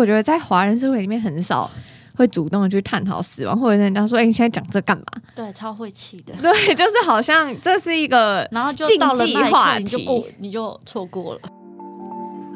[0.00, 1.70] 我觉得在华人社会里面很少
[2.16, 5.04] 会主动的去探讨死亡，或者人家说：“哎、欸，你现在讲这干嘛？”
[5.36, 6.34] 对，超晦气的。
[6.40, 11.40] 对，就是好像这是一个，然后就到了那一刻，你就过，你就错过了。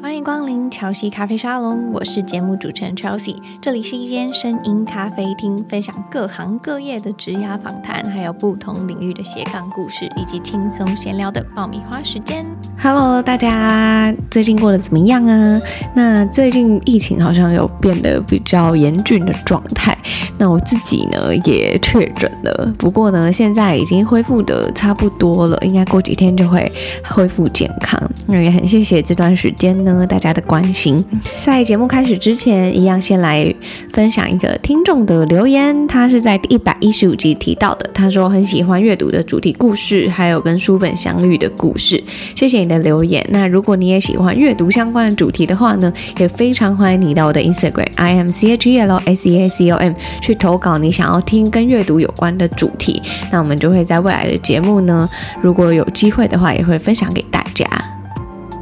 [0.01, 3.35] 欢迎光临乔西咖啡沙龙，我是节目主持人 Chelsea。
[3.61, 12.45] 这里是一间声音咖啡厅，分享各行各业的职涯访谈，还有不同领域的斜杠故事，以及轻松闲聊的爆米花时间。
[12.77, 15.59] Hello，大家最近过得怎么样啊？
[15.95, 19.97] 那最近疫情好像有变得比较严峻的状态，
[20.37, 26.71] 那我自己呢也确诊了，不过呢现在已经恢复的差不多了，应该过几天就会
[27.09, 27.99] 恢复健康。
[28.27, 30.05] 那也很谢谢这段时间呢。
[30.05, 31.03] 大家的关心，
[31.41, 33.51] 在节目开始之前，一样先来
[33.91, 35.87] 分享一个听众的留言。
[35.87, 42.01] 他是在第一百一十五集提到的，他说很喜欢阅读的主题故事，还有跟书本相遇的故事。
[42.35, 43.25] 谢谢你的留言。
[43.31, 53.01] 那如果你也喜欢阅读相关的主题的话呢，也非常欢迎你到我的 Instagram i m c h E L S E A C O M 去投稿你想要听跟阅读有关的主题。
[53.31, 55.09] 那我们就会在未来的节目呢，
[55.41, 57.65] 如果有机会的话，也会分享给大家。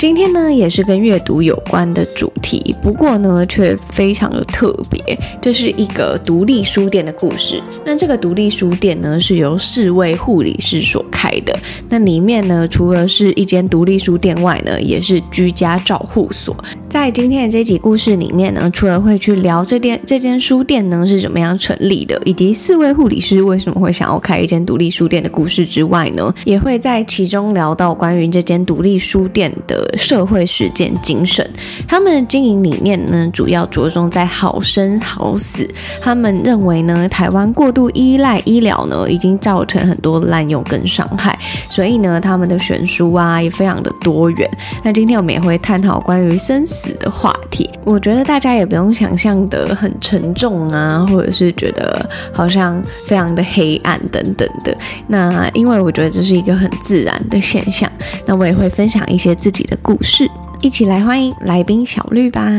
[0.03, 5.17] 今天呢，也是跟阅读有关的主题，不过呢，却非常的特别。
[5.41, 7.63] 这是一个独立书店的故事。
[7.85, 11.57] 那这个独立书店呢，是由四位护理师所开的。
[11.87, 16.53] 那里面呢，除了是一间独立书店外呢，也是居家照护所。
[16.89, 29.91] 在今天的这集故事里面呢，除了会去聊这间这间书店呢是怎么样成立的，以及四位护理师为什么会想要开一间独立书店的故事之外呢，也会在其中聊到关于这间独立书店的。
[29.95, 31.47] 社会实践精神，
[31.87, 35.67] 他们的经营理念呢，主要着重在好生好死。
[36.01, 41.37] 他们认为呢，台湾过度依赖医疗呢，已经造成很多滥用跟伤害，
[41.69, 44.49] 所以呢，他们的选书啊也非常的多元。
[44.83, 47.69] 那今天我们也会探讨关于生死的话题。
[47.85, 54.75] 我觉得大家也不用想象得很沉重啊，或者是觉得好像非常的黑暗等等的。
[55.07, 57.89] 那因为我觉得这是一个很自然的现象。
[58.25, 62.49] 那我也会分享一些自己的故事，一起来欢迎来宾小绿吧。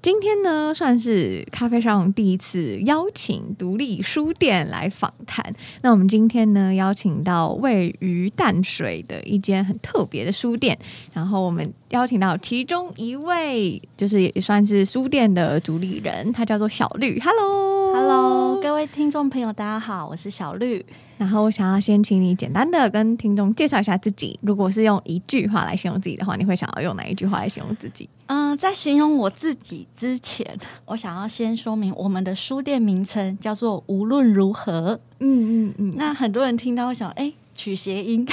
[0.00, 5.54] 今天呢，算是咖啡上第一次邀请独立书店来访谈。
[5.82, 10.76] 那我们今天呢，邀请到位于淡水的一间很特别的书店，
[11.12, 17.20] 然后我们邀请到其中一位，就是也算是书店的主理人，他叫做小绿。
[17.20, 20.86] Hello，Hello，各位听众朋友，大家好，我是小绿。
[21.18, 24.38] 然后我想要先请你简单的跟听众介绍一下自己。
[24.40, 28.08] 如果是用一句话来形容自己的话，你会想要用哪一句话来形容自己？
[28.26, 30.46] 嗯，在形容我自己之前，
[30.86, 34.98] 我想要先说明我们的书店名称叫做“无论如何”。
[35.18, 35.94] 嗯嗯嗯。
[35.96, 38.24] 那很多人听到会想，哎，取谐音。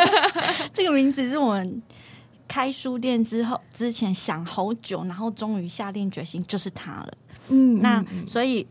[0.72, 1.82] 这个名字是我们
[2.48, 7.12] 开书店之后之前想好久，然后终于下定决心，就是它了。
[7.48, 8.66] 嗯，那所以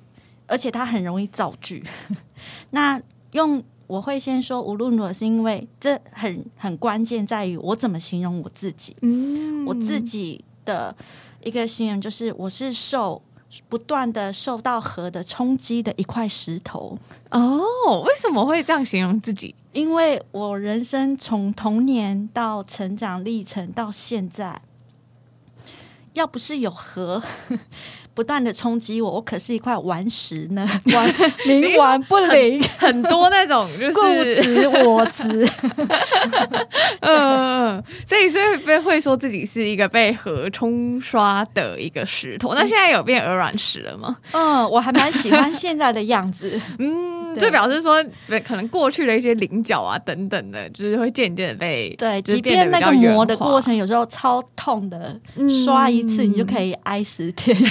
[0.48, 1.84] 而且它很容易造句。
[2.72, 3.00] 那
[3.34, 8.96] 用我会先说无论如何，是因为这很很关键，在于我怎么形容我自己。
[9.02, 10.96] 嗯，我自己的
[11.44, 13.22] 一个形容就是，我是受
[13.70, 16.98] 不断的受到河的冲击的一块石头。
[17.30, 19.54] 哦，为什么会这样形容自己？
[19.74, 24.62] 因为我人生从童年到成长历程到现在，
[26.14, 27.22] 要不是有河。
[28.14, 31.10] 不断的冲击我，我可是一块顽石呢，顽
[31.46, 34.02] 冥顽不灵，很多那种就是固
[34.42, 35.48] 执我执，
[37.02, 42.54] 嗯，所以所以被会说自己是一个被河冲刷的一个石头。
[42.54, 44.18] 那现在有变鹅卵石了吗？
[44.32, 47.13] 嗯，我还蛮喜欢现在的样子， 嗯。
[47.36, 48.04] 就表示说，
[48.44, 57.56] 可能过去的一些棱角啊等等的，就是会渐渐的被对，即便那个磨的过程有时候超痛的，嗯、刷一次你就可以挨十天。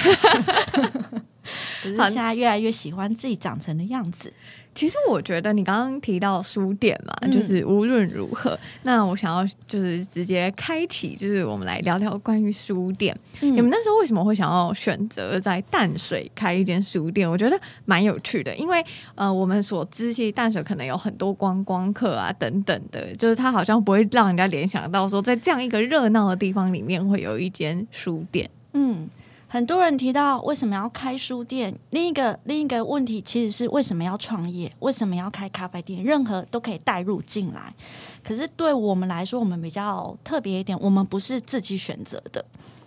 [1.83, 4.33] 可是现在越来越喜欢自己长成的样子。
[4.75, 13.17] 其实我觉得你刚刚提到书店嘛，嗯、就是无论如何，那我想要就是直接开启，就是我们来聊聊关于书店。
[13.43, 17.31] 嗯、你们那时候为什么会想要选择在淡水开一间书店？
[17.31, 18.85] 我觉得蛮有趣的，因为
[19.15, 28.49] 呃，我们所知其实淡水可能有很多观光客啊等等的，就是它好像不会让人家联想到说，在这样一个热闹的地方里面会有一间书店。
[28.73, 29.09] 嗯。
[29.53, 37.75] 很多人提到为什么要开书店，另一个另一个问题其实是为什么要创业，为什么要开咖啡店，任何都可以带入进来。
[38.25, 42.43] 可是对我们来说，我们比较特别一点，我们不是自己选择的，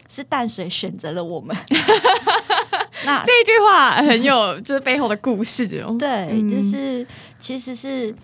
[0.09, 1.55] 是淡水选择了我们。
[3.05, 5.95] 那这一句话很有，就是背后的故事哦。
[5.99, 7.05] 对，就是
[7.37, 8.15] 其实是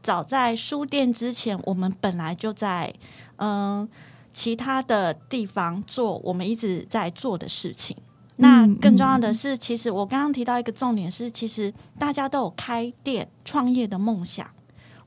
[0.00, 2.94] 早在书店之前，我们本来就在
[3.38, 3.88] 嗯。
[4.32, 7.96] 其他的地方做我们一直在做的事情。
[8.36, 14.48] 那更重要的是，其实我刚刚提到一个重点是，其实大家都有开店创业的梦想。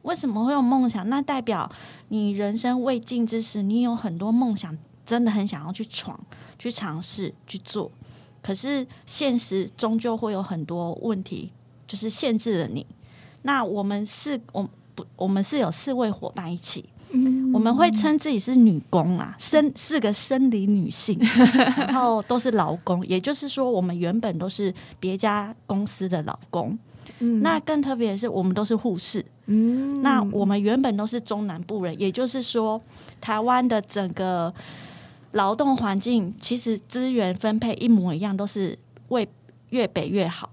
[0.04, 1.10] 为什么会有梦想？
[1.10, 1.72] 那代表
[2.10, 6.20] 你人生未尽之时，你有很多梦想，真的很想要去闯、
[6.60, 7.90] 去尝试、去做。
[8.42, 11.52] 可是现实终究会有很多问题，
[11.88, 12.86] 就是限制了你。
[13.44, 21.18] 那我们四，我不，我们是有四位伙伴一起，嗯、我们会称自己是女工啊，生四个生理女性，
[21.78, 26.78] 然后都是劳工，也就是说，我们原本都是别家公司的劳工。
[27.20, 29.24] 嗯、那更特别的是，我们都是护士。
[29.46, 32.82] 嗯，那我们原本都是中南部人，也就是说，
[33.22, 34.54] 台湾的整个。
[35.34, 38.78] 劳动环境其实资源分配一模一样，都是
[39.08, 39.28] 为
[39.72, 40.48] 越北越好。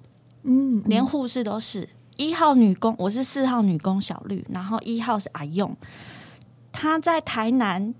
[0.44, 1.86] 嗯，嗯，连护士都是
[2.16, 5.76] 一号女工，我是四号女工小绿，然后一号是阿用。
[6.72, 7.94] 他在台南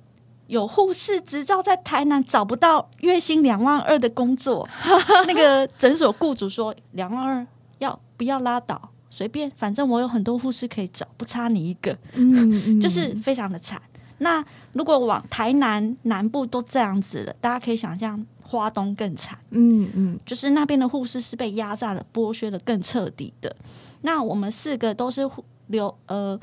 [0.46, 4.68] 有护士执照，在台南找不到月薪两万二的工作。
[5.26, 7.46] 那个诊所雇主说两万二
[7.78, 11.92] 要不要拉倒，随便，反正我有很多护士可以找，不差你一个。
[12.14, 13.80] 嗯，嗯，就是非常的惨。
[14.18, 19.38] 那如果往台南南部都这样子了，大家可以想象花东更惨。
[19.50, 23.54] 嗯嗯，就是那边的护士是被压榨的、剥削的更彻底的。
[24.02, 25.22] 那我们四个都是
[25.68, 26.38] 留呃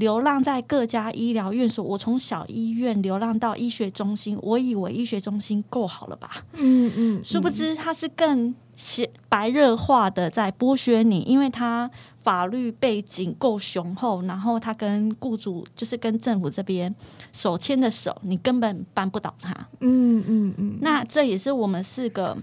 [0.00, 1.84] 流浪在各家医疗院所。
[1.84, 6.44] 我从小医院流浪到医学中心，我以为医学中心够好了吧？
[6.54, 11.88] 嗯嗯，殊不知他是更血白热化的在剥削你，因为他。
[12.22, 16.94] 法律背景够雄厚，然后他跟雇主就是跟政府这边
[17.32, 19.54] 手牵着手，你根本扳不倒他。
[19.80, 20.78] 嗯嗯嗯。
[20.82, 22.36] 那这也是我们四个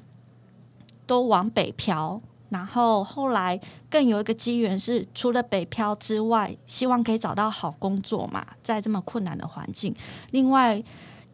[1.05, 2.19] 都往北漂，
[2.49, 3.59] 然后后来
[3.89, 9.95] 更有一个机缘是，除了北漂之外，希望可以找到好工作嘛，在这么困难的环境。
[10.31, 10.83] 另外，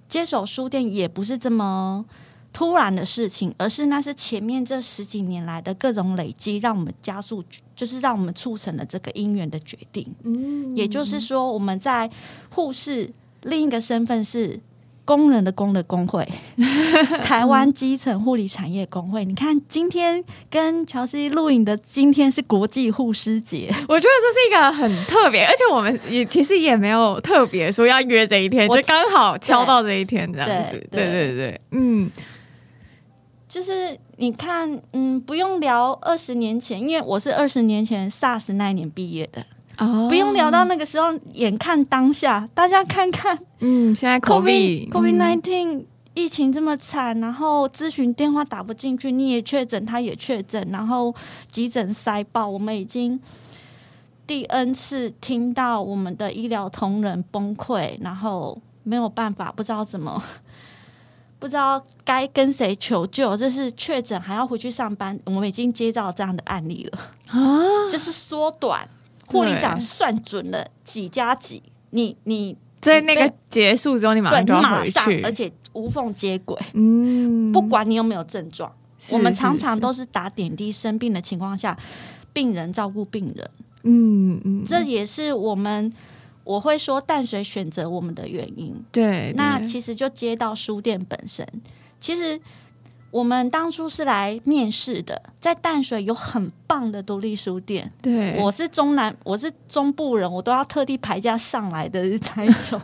[0.07, 2.05] 接手书店也不是这么
[2.51, 7.43] 突然的事情，而是那是前面这十几年来的各种累积，让我们加速。
[7.75, 10.07] 就是让我们促成了这个姻缘的决定。
[10.21, 12.07] 嗯，也就是说，我们在
[12.51, 13.11] 护士
[13.41, 14.59] 另一个身份是
[15.05, 16.27] 工人的工的工会，
[17.23, 19.25] 台湾基层护理产业工会。
[19.25, 30.85] 你看，今天跟乔西录影的今天是国际护师节，我觉得这是一个很特别，而且我们也其实也没有特别说要约这一天，就刚好敲到这一天这样子。
[30.91, 32.09] 对对对，对，嗯。
[33.45, 39.45] 就是你看，嗯，不用聊二十年前，因为我是二十年前 SARS 那一年毕业的，
[39.77, 51.13] 哦，不用聊到那个时候，眼看当下，大家看看， 嗯，现在 COVID COVID nineteen 疫情这么惨，然后咨询电话打不进去，你也确诊，他也确诊，然后
[51.51, 53.19] 急诊塞爆，我们已经
[54.27, 60.21] 第 N 次听到我们的医疗同仁崩溃，然后没有办法，不知道怎么。
[61.39, 65.19] 不知道该跟谁求救，这是确诊还要回去上班。
[65.25, 68.87] 我们已经接到这样的案例了啊，就是缩短
[69.33, 76.57] 护理长算准了几加几，你你在那个结束之后，你马上就要回去，而且无缝接轨。
[76.73, 78.71] 嗯，不管你有没有症状，
[79.11, 81.77] 我们常常都是打点滴生病的情况下，
[82.31, 83.49] 病人照顾病人。
[83.83, 85.91] 嗯嗯，这也是我们。
[86.45, 91.47] 我会说淡水选择我们的原因，对，对，那其实就接到书店本身。
[92.01, 92.37] 其实
[93.13, 97.91] 我们当初是来面试的，在淡水有很棒的独立书店。
[98.01, 102.03] 对，我是中南，我是中部人，我都要特地排价上来的
[102.35, 102.81] 那种，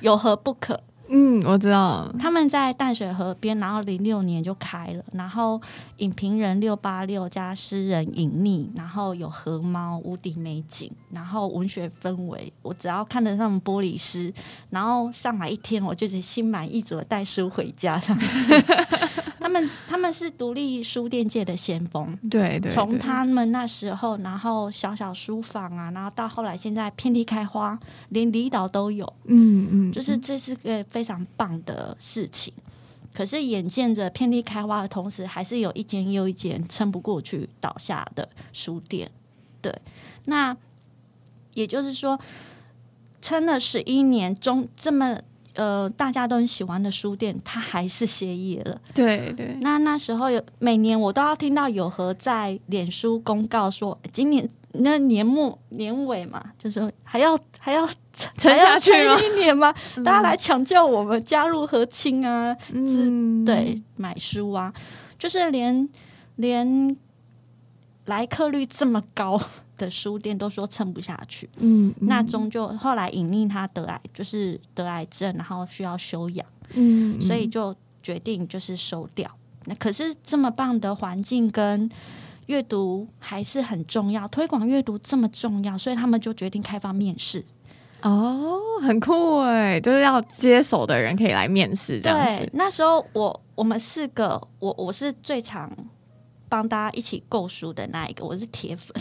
[0.00, 0.80] 有何不可？
[1.08, 2.10] 嗯，我知道。
[2.18, 5.60] 他们在淡水河边，然后零六年就开了，然后
[5.98, 14.32] 影评人六八六加诗人隐匿，然后有河猫无敌美景，然后文学氛围，我只要看得上玻璃诗，
[14.70, 18.00] 然后上来一天，我就心满意足的带书回家。
[19.38, 32.50] 他们他们是独立书店界的先锋，对对，从他们那时候，然后小小书房啊，然后到后来现在遍地开花，连离岛都有，嗯嗯，就是这是个非常棒的事情。
[33.12, 39.10] 可是眼见着遍地开花的同时，还是有一间又一间撑不过去倒下的书店。
[39.60, 39.78] 对，
[40.24, 40.56] 那
[41.52, 42.18] 也就是说，
[43.20, 45.20] 撑了十一年，中这么。
[45.58, 48.78] 呃，大家都很喜欢的书店，它还是歇业了。
[48.92, 49.56] 对对。
[49.62, 57.88] 那那时候有每年我都要听到有和在脸书公告说，今年那年末年尾嘛，就是说还要还要
[58.38, 59.16] 撑下去吗？
[59.20, 59.74] 一年吗？
[60.04, 64.72] 大家来抢救我们，加入和亲啊，嗯，对，买书啊，
[65.18, 65.86] 就是连
[66.36, 66.96] 连
[68.06, 69.38] 来客率这么高
[69.76, 71.48] 的书店都说撑不下去。
[71.58, 76.46] 嗯，嗯，那终究后来隐匿他得癌，就是得癌症，然后需要休养。
[76.70, 79.30] 嗯，嗯，所以就决定就是收掉。
[79.66, 81.90] 那可是这么棒的环境跟
[82.46, 87.44] 阅读还是很重要，推广阅读这么重要，所以他们就决定开放面试。
[88.06, 92.44] 哦，很酷哎，就是要接手的人可以来面试这样子。
[92.44, 95.68] 对，那时候我我们四个，我我是最常
[96.48, 98.94] 帮大家一起购书的那一个，我是铁粉。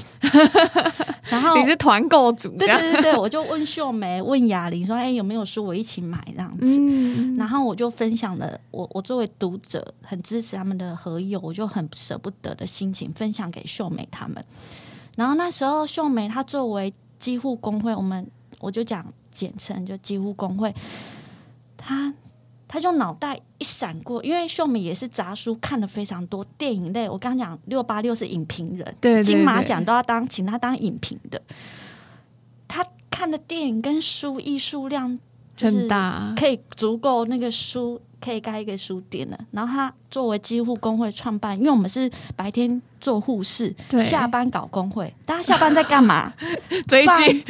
[1.30, 14.44] 然后你是团购组，对对对对，我就问秀梅、问雅玲说：“哎，有没有书我一起买这样子？”嗯、然后我就分享了我我作为读者很支持他们的合友，我就很舍不得的心情分享给秀梅他们。
[15.16, 18.26] 然后那时候秀梅她作为几乎工会，我们。
[18.66, 20.74] 我就讲简称，就几乎工会，
[21.78, 22.12] 他
[22.68, 27.08] 他就脑袋一闪过，因为秀敏也是杂书看的非常多，电影类。
[27.08, 31.40] 我刚讲六八六是影评人，对，对，对，金马奖都要当请他当影评的。
[32.68, 35.20] 他看的电影跟书艺数量
[35.56, 38.02] 很大，可以足够那个书。
[38.22, 39.40] 可以开一个书店了。
[39.52, 45.14] 然后他作为几乎工会创办，因为我们是白天做护士，下班搞工会。
[45.26, 46.34] 大家下班在干嘛？
[46.88, 47.44] 追剧、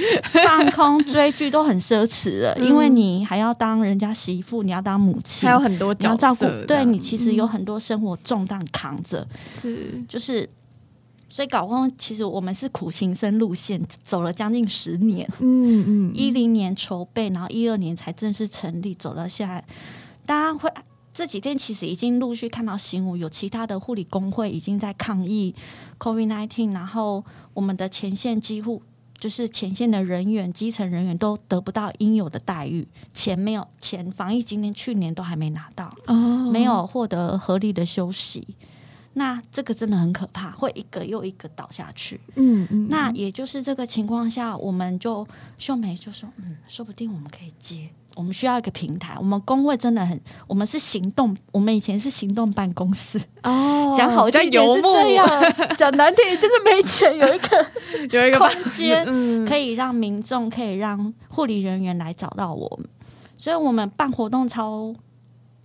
[0.44, 2.54] 放空、追剧都很奢侈了。
[2.58, 6.46] 嗯、因为你还要当人家媳妇，你要当母亲，还有很多角色，照顾。
[6.66, 9.28] 对，你其实有很多生活重担扛着。
[9.48, 10.50] 是、嗯，就是，
[11.30, 15.28] 所以搞工其实我们是苦行僧路线，走了将近十年。
[15.40, 19.64] 嗯嗯，一零年筹备，然后一二年才正式成立，走到现在。
[20.26, 20.72] 大家会
[21.14, 25.56] 这几天其实已经陆续看到新闻，有其他的护理工会已经在抗议
[25.98, 28.82] COVID-19，然后我们的前线几乎
[29.18, 38.46] 就是前线的人员、基层人员都得不到应有的待遇，钱没有钱，防疫今年去年都还没拿到，哦，没有获得合理的休息，
[39.14, 42.20] 那这个真的很可怕，会一个又一个倒下去。
[42.36, 45.26] 嗯嗯，那也就是这个情况下，我们就
[45.58, 47.90] 秀梅就说，嗯，说不定我们可以接。
[48.16, 53.22] 我们需要一个平台，我们工会真的很，我们是行动，我们以前是行动办公室。
[53.44, 55.28] 哦， 讲好听点是这样，
[55.78, 57.66] 讲难听就是没钱，有一个
[58.10, 62.88] 有一个空间可以让民众，可以让护理人员来找到我们，
[63.38, 64.94] 所以我们办活动超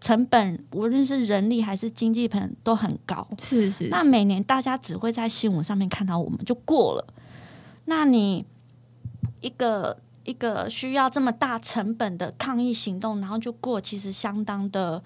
[0.00, 7.06] 成本，无论是人力还是经济成本都很高，是，是是，那每年大家只会在新闻上面看到我们就过了，
[7.84, 8.44] 那你
[9.40, 9.96] 一个。
[10.30, 15.02] 一个需要这么大成本的抗议行动，然后就过，其实相当的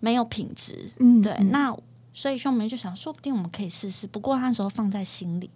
[0.00, 0.90] 没有品质。
[0.98, 1.32] 嗯，对。
[1.50, 1.76] 那
[2.14, 4.06] 所以秀梅就想，说不定我们可以试试。
[4.06, 5.50] 不过那时候放在心里。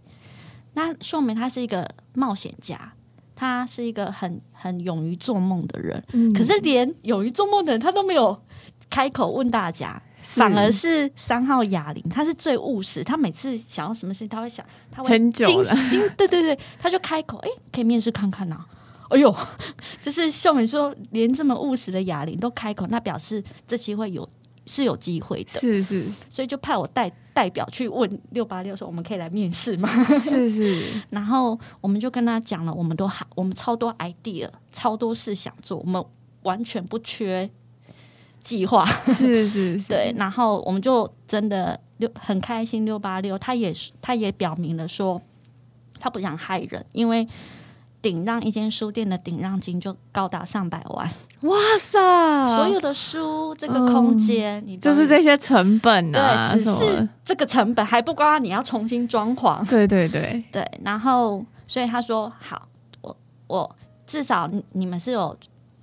[0.75, 2.93] 那秀梅她是一个冒险家，
[3.35, 6.03] 她是一个很很勇于做梦的人。
[6.13, 8.39] 嗯，可是连勇于做梦的人，她都没有
[8.89, 13.03] 开口问大家，反而是三号哑铃，他是最务实。
[13.03, 15.75] 他每次想要什么事情，他会想，他会很久了，
[16.17, 18.67] 对对对，他就开口，哎，可以面试看看呐、啊。
[19.13, 19.35] 哎呦，
[20.03, 24.27] 就是秀美说，连这么务实的哑铃都开口，那表示这机会有
[24.67, 29.89] 是有机会的，是是，所以就派我代代表去问六八六说，我们可以来面试吗？
[30.19, 36.03] 是是， 然后我们就跟他讲了，我们都好我们超多 idea，超多事想做，我们
[36.45, 37.51] 完全不缺
[38.43, 45.21] 计划，是是，是， 对，然后我们就真的六很开心，六八六他也他也表明了说，
[46.01, 47.29] 他不想害人，因为。
[48.03, 51.09] 顶让一间书店的顶让金就高达上百万，
[51.43, 52.57] 哇塞！
[52.57, 60.69] 所有的书这个空间，嗯、你就是这些成本啊，对，只是这个成本还不包括你要重新装潢，对对对对。
[60.83, 62.67] 然后，所以他说好，
[63.01, 63.17] 我
[63.47, 65.37] 我至少你们是有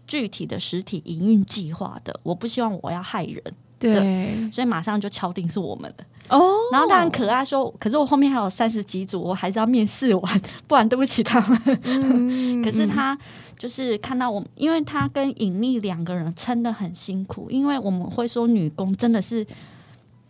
[0.06, 3.42] 具体的实体营运计划的，我不希望我要害人，
[3.80, 6.04] 对，对，所以马上就敲定是我们的。
[6.30, 11.80] 哦，然后他很可爱说，可是我后面还有三十几组，我还是要面试完，不然对不起他们。
[11.84, 13.18] 嗯、 可是他
[13.58, 19.46] 就是看到我，因为他跟尹丽两个人撑得很辛苦，因为我们会说女工真的是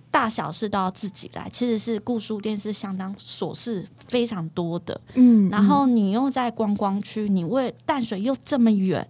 [0.10, 5.00] 大小事都要自己来，其实是顾书店是相当琐事非常多的。
[5.16, 9.06] 嗯，然后你又在观光区，你为淡水又这么远，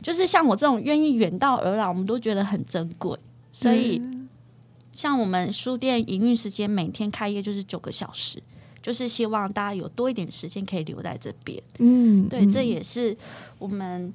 [0.00, 3.18] 就是像我这种愿意远道而来，我们都觉得很珍贵，
[3.52, 4.00] 所以。
[4.94, 8.40] 嗯像我们书店营运时间每天开业就是九个小时，
[8.80, 11.60] 就是希望大家有多一点时间可以留在这边。
[11.78, 13.16] 嗯，对，这也是
[13.58, 14.12] 我们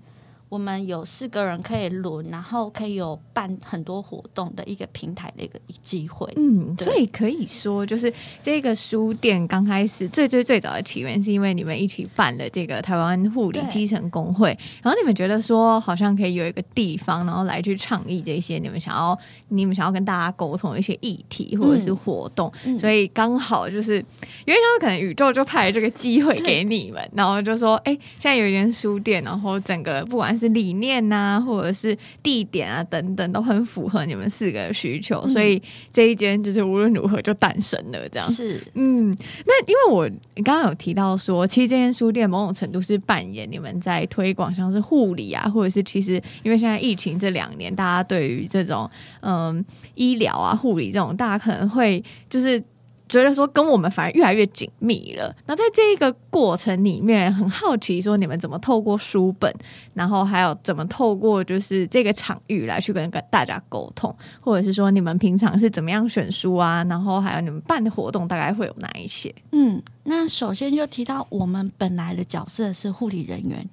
[0.49, 6.27] 我们有四个人可以轮，然后可以有办很多活动的一个平台的一个机会。
[6.37, 14.49] 嗯，所以可以说，就是这个书店刚开始最最最早的起源，是因为你们一起办了这个台湾护理基层工会，
[14.81, 19.17] 然后你们觉得说好像可以有一个地方，然后来去倡议这些你们想要、
[19.49, 23.97] 你们想要跟大家沟通的一些议题或者是活动，嗯、所以刚好就是
[24.45, 38.07] 因为他们可能宇宙就派了这个机会给你们，然后就说，哎，现在有一间书店，然后整个不管是是理念呐、啊，或者是地点啊等等，都很符合你们四个的需求，嗯、所以这一间就是无论如何就诞生了。
[38.07, 39.13] 这样是，嗯，
[39.45, 40.09] 那因为我
[40.43, 49.63] 刚刚有提到说，其实这间书店某种程度是扮演你们在推广，像是护理啊，或者是其实因为现在疫情这两年，大家对于这种嗯
[49.95, 52.63] 医疗啊、护理这种，大家可能会就是。
[53.09, 55.35] 觉得说跟我们反而越来越紧密了。
[55.47, 59.53] 那在这一个过程里面，很好奇说你们怎么透过书本，
[59.93, 66.83] 然后还有怎么透过就是这个场域来去跟跟大家沟通，或者是说你们平常是怎么样选书啊？
[66.85, 69.33] 然后还有你们办的活动大概会有哪一些？
[69.51, 73.67] 嗯，那首先就提到我们本来的角色是护理人员。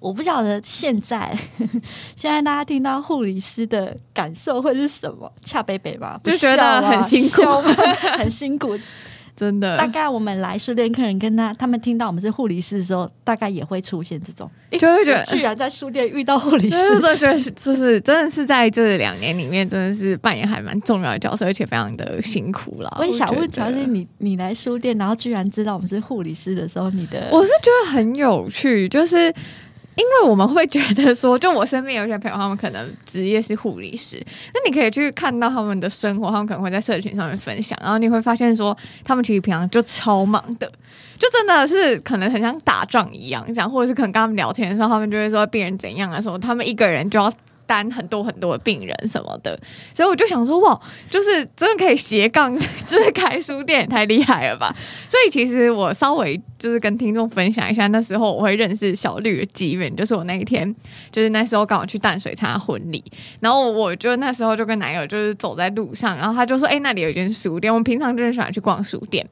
[0.00, 1.36] 我不晓得现在，
[2.14, 5.32] 现在大家听到护理师的感受会是什么？
[5.44, 7.42] 恰北北吧，就觉得很辛苦，
[8.16, 8.78] 很辛苦，
[9.36, 9.76] 真的。
[9.76, 22.98] 大概我们来书店客人跟他他们听到我们是护理师的时候，大概也会出现这种，就会觉得居然在书店遇到护理师，就觉得就是真的是在这两年里面，真的是扮演还蛮重要的角色，而且非常的辛苦了。
[23.00, 29.34] 我也想问乔欣，你你来书店，然后居然知道我们是护理师的时候，你的我是觉得很有趣，就是。
[29.98, 34.16] 因为我们会觉得说，就我身边有些朋友，他们可能职业是护理师，
[34.54, 40.70] 那你可以去看到他们的生活，他们可能会在社群上面分享，然后你会发现说，他们其实平常就超忙的，
[41.18, 47.32] 就真的是可能很像打仗一样，这样，或者是可能跟他们聊天的时候，他们就会说病人怎样啊，什么，他们一个人就要。
[47.68, 49.56] 担很多很多的病人什么的，
[49.94, 52.56] 所以我就想说，哇，就是真的可以斜杠，
[52.86, 54.74] 就是开书店太厉害了吧！
[55.06, 60.74] 所以其实我稍微就是跟听众分享一下，那时候我会认识小绿的机缘，就是我那一天，
[61.12, 63.04] 就是那时候刚好去淡水参加婚礼，
[63.40, 69.24] 然后我就那时候就跟男友就是走在路上，然后他就说，哎、那里有一间书店，我们平常就是喜欢去逛书店，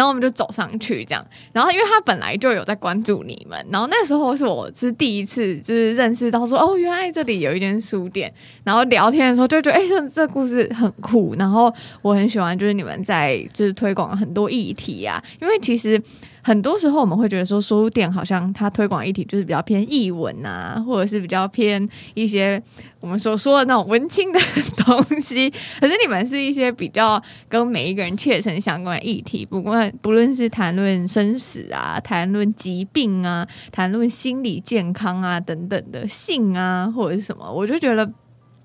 [0.00, 7.80] 然后我们就走上去这样，然后因为他本来就有在关注你们，然后那时候是我是第一次就是认识到说，哦，原来这里有一间。
[7.80, 8.30] 书店，
[8.62, 11.34] 然后聊天的时候就觉得，哎，这这故事很酷。
[11.38, 15.20] 然后我很喜欢，就是你们在就是推广很多议题啊。
[15.40, 16.00] 因为其实
[16.42, 22.62] 很多时候我们会觉得说，书店好像它推广议题就是比较偏译文啊，或者是比较偏一些
[23.00, 24.40] 我们所说的那种文青的
[24.78, 25.50] 东西。
[25.80, 38.10] 可是你们是一些比较跟每一个人切身相关的议题，不管不论是谈论生死啊，谈论疾病啊，谈论心理健康啊等等的性啊，或者是什么，我就觉得。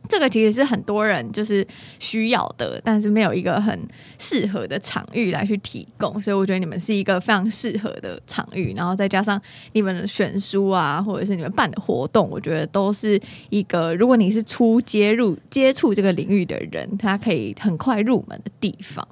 [0.09, 1.65] 这个其实是很多人就是
[1.99, 3.79] 需要的，但是没有一个很
[4.17, 8.73] 适合的场域来去提供，所以我觉得你们是一个非常适合的场域。
[8.75, 9.41] 然后再加上
[9.73, 19.07] 你们的选书啊，或者是你们办的活动，我觉得都是一个如果你是初接入接触这个领域的人，他可以很快入门的地方。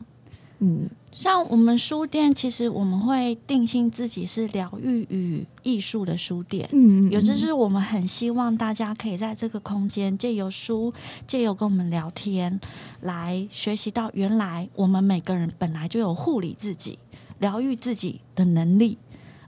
[0.59, 0.89] 嗯。
[1.13, 6.67] 像我们书店，其实我们会定性自己是疗愈与艺术的书店。
[6.71, 10.91] 嗯，有就是我们很希望大家可以在这个空间借由书，
[11.27, 12.59] 借由跟我们聊天，
[13.01, 16.97] 来学习到原来我们每个人本来就有护理自己、
[17.37, 18.97] 疗愈自己的能力。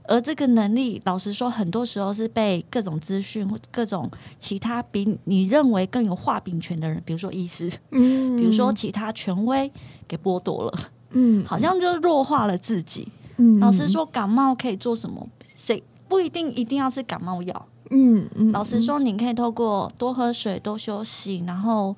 [0.08, 9.68] 而这个能力，老实说，很多时候是被各种资讯或各种其他比你认为更有话柄权的人，比如说医师，嗯，比如说其他权威
[10.06, 10.78] 给剥夺了。
[11.10, 13.08] 嗯，好像就弱化了自己。
[13.36, 15.26] 嗯，老实说，感冒可以做什么？
[15.54, 17.66] 谁不一定一定要是感冒药。
[17.90, 21.94] 嗯嗯，老实说，你可以透过多喝水、多休息，然后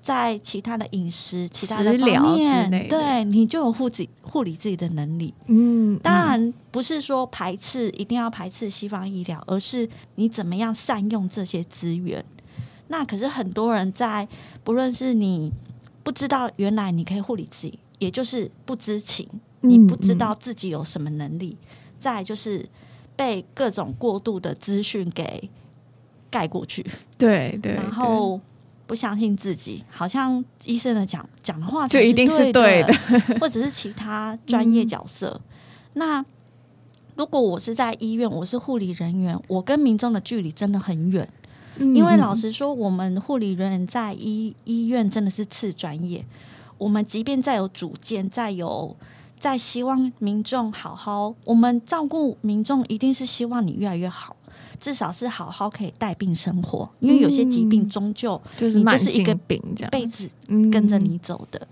[0.00, 5.34] 在其他的饮食、其他的方面，对你就有护自己、护理自己的能力。
[5.46, 12.24] 嗯，当然不是说排斥，一定要排斥西方医疗，而是你怎么样善用这些资源。
[12.88, 14.26] 那可是很多人在，
[14.64, 15.52] 不论是你
[16.02, 17.78] 不知道原来你可以护理自己。
[18.00, 19.28] 也就是不知情，
[19.60, 22.68] 你不知道自己有什么能力，嗯嗯、再就是
[23.14, 25.48] 被各种过度的资讯给
[26.28, 26.84] 盖过去，
[27.18, 28.40] 对 对，然后
[28.86, 32.94] 不相信自己，好像医生的讲讲的话就一定是对的，
[33.38, 35.38] 或者是其他专业角色。
[35.38, 35.44] 嗯、
[35.92, 36.24] 那
[37.16, 41.28] 如果我是在医院，我是护理人员，我跟民众的距离真的很远，
[41.76, 46.24] 嗯、因为老实说，我们护理人员在医医院真的是次专业。
[46.80, 48.96] 我们即便再有主见，再有
[49.38, 54.34] 再希望民众好好，我们照顾民众一定是希望你越来越好。
[54.80, 60.26] 至少是好好可以带病生活，因为有些疾病终究就是就是一个病，这样子
[60.72, 61.68] 跟着你走的。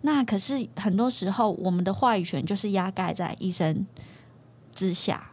[0.00, 3.86] 那可是很多时候，我们的话语权就是压盖在医生
[4.74, 5.30] 之下，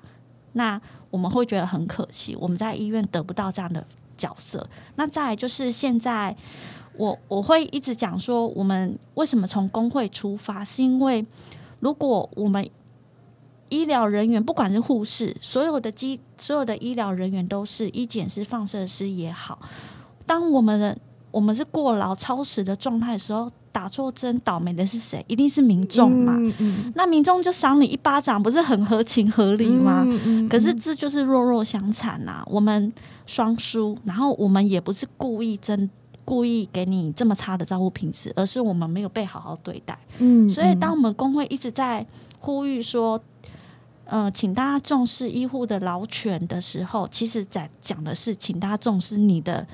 [0.52, 4.68] 那我们会觉得很可惜，我们在医院得不到这样的角色。
[4.98, 6.36] 那再来就是现在，
[6.98, 11.26] 我我会一直讲说，我们为什么从工会出发，是因为
[11.80, 12.68] 如果我们
[13.70, 19.60] 医疗人员，不管是护士，所有的机，所有的医疗人员都是医检师、放射师也好，
[20.26, 20.98] 当我们的
[21.32, 23.50] 我们是过劳、超时的状态的时候。
[23.76, 25.22] 打错针，倒霉的是谁？
[25.28, 26.34] 一定是民众嘛。
[26.38, 30.02] 嗯嗯、那民众就赏你一巴掌，不是很合情合理吗？
[30.50, 32.90] 可是这就是弱弱相残呐、啊，我们
[33.26, 33.94] 双输。
[34.06, 35.90] 然后我们也不是故意真
[36.26, 39.98] 故意给你这么差的照顾品质，而是我们没有被好好对待。
[40.18, 42.06] 嗯，所以当我们工会一直在
[42.40, 43.18] 呼吁说，
[44.04, 49.66] 呃，请大家重视医护的劳权的时候，其实在讲的是，请大家重视你的。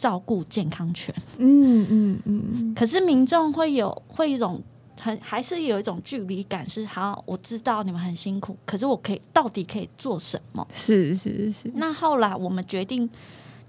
[0.00, 4.58] 照顾健康权，嗯嗯嗯，可是民众会有会一种
[4.98, 10.66] 很还是有一种距离感，是好，我知道你们很辛苦，可是我可以到底可以做什么？
[10.72, 11.70] 是是是。
[11.74, 13.10] 那后来我们决定，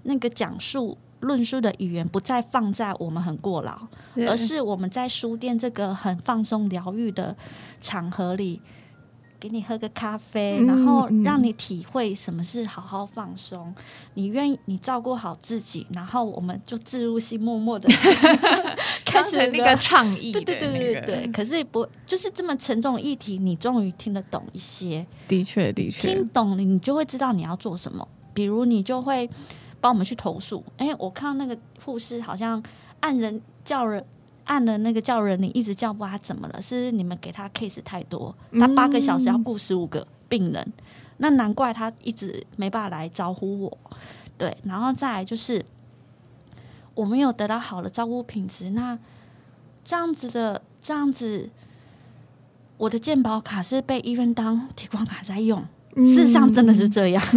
[0.04, 3.76] 那个讲述论述的语言不再放在我们很过劳，
[4.28, 7.34] 而是我们在书店这个很放松疗愈的
[7.80, 8.60] 场合里。
[9.40, 13.74] 给你喝个咖啡，然后让你体会什么是好好放松。
[13.76, 13.82] 嗯、
[14.14, 17.88] 你愿意，你照顾好自己，然后我们就自入性默默的
[19.04, 20.30] 开始那个倡议。
[20.30, 21.32] 对对对对对。
[21.32, 25.04] 可是不就是这么沉重议题，你终于听得懂一些。
[25.26, 28.06] 的确的确，听懂了，你就会知道你要做什么。
[28.32, 29.28] 比如你就会
[29.82, 30.64] 帮我们去投诉。
[30.78, 32.62] 哎，我看到那个护士好像
[33.00, 34.02] 按人叫人。
[34.44, 36.60] 按了那个叫人，你一直叫不，他怎么了？
[36.60, 40.72] 是你们给他 case 太多，他八个小时要顾十五个病人，嗯、
[41.18, 43.78] 那难怪他一直没办法来招呼我。
[44.36, 45.64] 对，然后再来就是
[46.96, 48.98] 我没有得到好的照顾品质，那
[49.84, 51.48] 这样子的这样子，
[52.78, 55.64] 我的健保卡是被医院当提款卡在用，
[55.94, 57.22] 嗯、事实上真的是这样。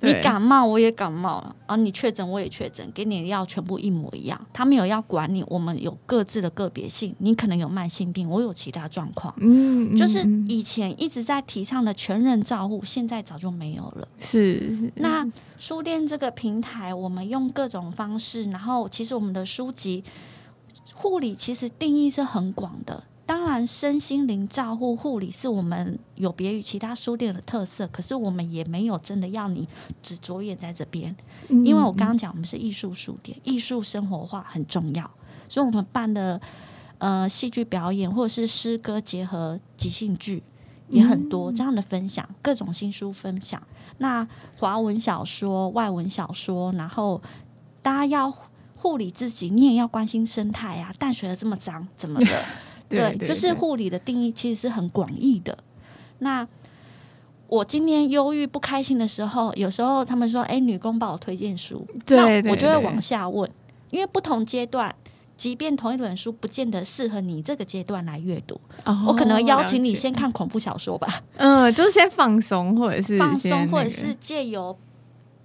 [0.00, 1.76] 你感冒我也感冒啊！
[1.76, 4.40] 你确诊我也确诊，给你的药全部一模一样。
[4.52, 7.14] 他们有要管你，我们有各自的个别性。
[7.18, 9.34] 你可能有慢性病，我有其他状况。
[9.38, 14.06] 嗯，嗯，就是以前一直在提倡的全人照护，现在早就没有了。
[14.18, 14.92] 是，是。
[14.96, 15.26] 那
[15.58, 20.04] 书店这个平台，我们用各种方式，然后其实我们的书籍
[20.94, 23.02] 护理其实定义是很广的。
[23.26, 29.66] 当然，身心灵照护护理是我们有别于其他书店的特色，可是我们也没有真的要你
[30.00, 31.14] 只着眼在这边，
[31.48, 35.10] 因为我刚刚讲我们是艺术书店，艺术生活化很重要，
[35.48, 36.40] 所以我们办的
[36.98, 40.40] 呃戏剧表演或者是诗歌结合即兴剧
[40.88, 43.60] 也很多这样的分享，各种新书分享，
[43.98, 47.20] 那华文小说、外文小说，然后
[47.82, 48.32] 大家要
[48.76, 52.44] 护理自己，你也要关心生态啊，淡水的这么脏，怎么的？
[52.88, 55.56] 对，对，就是护理的定义其实是很广义的。
[56.18, 56.46] 那
[57.48, 63.48] 我今天忧郁不开心的时候，有时候他们说：“哎，女工帮我推荐书。”对，对，对，我就会往下问，
[63.90, 64.92] 因为不同阶段，
[65.36, 68.60] 即便同一本书，不见得适合你这个阶段来阅读。
[68.84, 71.22] 哦，我可能邀请你先看恐怖小说吧。
[71.36, 74.76] 嗯，就是先放松，或者是放松，或者是借由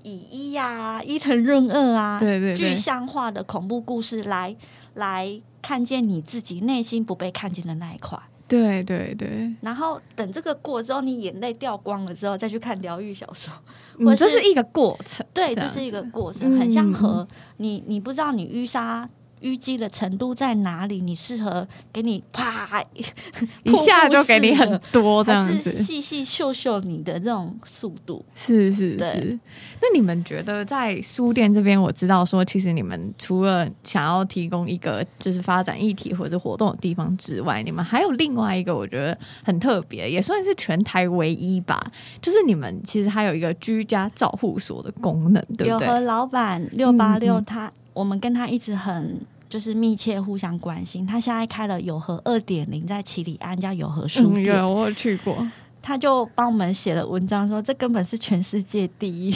[0.02, 4.56] 以一呀、伊藤润二啊，对对对，具象化的恐怖故事来
[4.96, 5.42] 来。
[5.62, 9.54] 看见你自己内心不被看见的那一块，对对对。
[9.62, 13.54] 然后等这个过之后，你眼泪掉光了之后，再去看疗愈小说，
[13.98, 15.26] 嗯、这是一个过程。
[15.34, 19.10] 对，这是一个过程，很像和你，你不知道你淤沙。
[19.42, 21.02] 淤积的程度在哪里？
[21.02, 28.24] 你适合给你啪 一下就给你很多这样子，细细秀秀你的这种速度。
[28.36, 29.40] 是是是。
[29.82, 41.82] 那你们觉得在书店这边，我知道说，其实你们除了想要提供一个就是发展议题或者活动的地方之外，你们还有另外一个我觉得很特别，也算是全台唯一吧，
[42.22, 45.88] 就是你们其实还有一个居家照护所的功能，对不对？
[45.88, 47.66] 有和老板六八六他。
[47.68, 51.06] 嗯我们跟他一直很就是密切互相关心。
[51.06, 55.46] 他现在开了友和二点零，在七里安叫有和书店，嗯，我有去过。
[55.82, 59.32] 他就帮我们写了文章，说这根本是全世界第一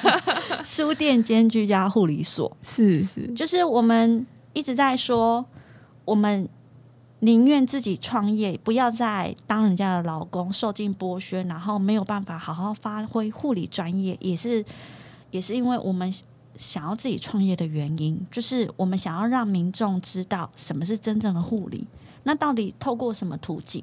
[0.64, 2.56] 书店兼居家护理所。
[2.62, 5.44] 是是，就是我们一直在说，
[6.04, 6.48] 我们
[7.18, 14.64] 宁愿自己创业，不要再当人家的老公，受尽剥削，然后没有办法好好发挥护理专业，也是
[15.30, 16.10] 也是因为我们。
[16.56, 21.86] 想要自己创业的原因，就是我们想要让民众知道什么是真正的护理。
[22.24, 23.82] 那到底透过什么途径？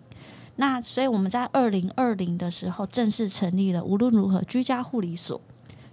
[0.55, 5.39] 那所以我们在二零二零的时候正式成立了无论如何居家护理所。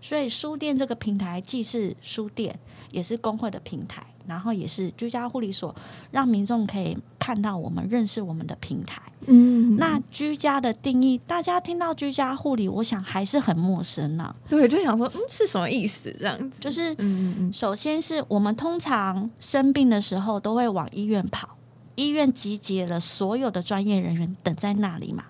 [0.00, 2.58] 所以书店这个平台既是书店，
[2.90, 4.06] 也是工会的平台。
[4.28, 5.74] 然后也是居家护理所，
[6.10, 9.00] 让民众可以看到我们、认识我们的平台。
[9.28, 14.36] 嗯，那居家的定义，大家听到居家护理，我想还是很陌生呢、啊。
[14.48, 16.14] 对，就想说，嗯，是什么意思？
[16.18, 21.56] 这样子，就是，嗯嗯，首先是我们通常生病的时候都会往医院跑，
[21.96, 25.24] 医院集结了所有的专业人员等在那里嘛。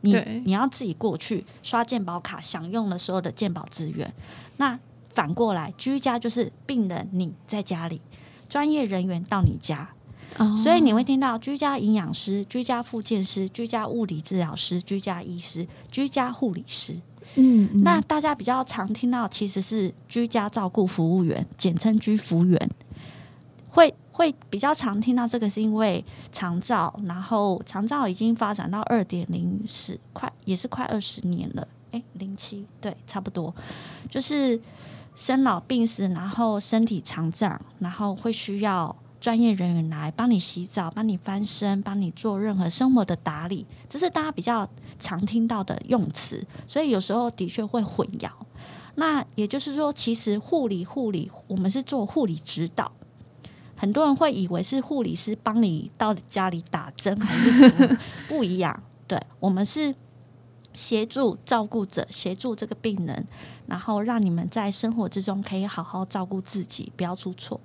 [0.00, 4.12] 你你要自己过去刷健保卡，享用了所有的健保资源。
[4.56, 4.78] 那
[5.12, 8.00] 反过来，居家就是病人你在家里。
[8.48, 9.88] 专业人员到你家
[10.38, 10.56] ，oh.
[10.56, 16.94] 所以你会听到居家营养师、居家复健师、居家物理治疗师、居家医师、居家护理师。
[17.34, 22.70] 嗯，嗯，那大家比较常听到其实是居家照顾服务员，简称居服员。
[23.70, 31.66] 会会比较常听到这个，是因为长照，然后长照已经发展到二点零，十快也是快二十年了。
[31.90, 33.54] 哎，零七对，差不多
[34.08, 34.60] 就是。
[35.16, 48.30] 生老病死，然后身体残障，然后会需要专业人员来帮你洗澡、帮你翻身、帮你做任何生活的打理，这是大家比较常听到的用词，所以有时候的确会混淆。
[48.96, 52.92] 那也就是说，其实护理护理，我们是做护理指导，
[53.74, 57.98] 很多人会以为是护理师帮你到家里打针，还是什么
[58.28, 58.82] 不一样？
[59.08, 59.94] 对，我们是。
[60.76, 63.26] 协助照顾者，协助这个病人，
[63.66, 67.58] 然后让你们在生活之中可以好好照顾自己，不要出错。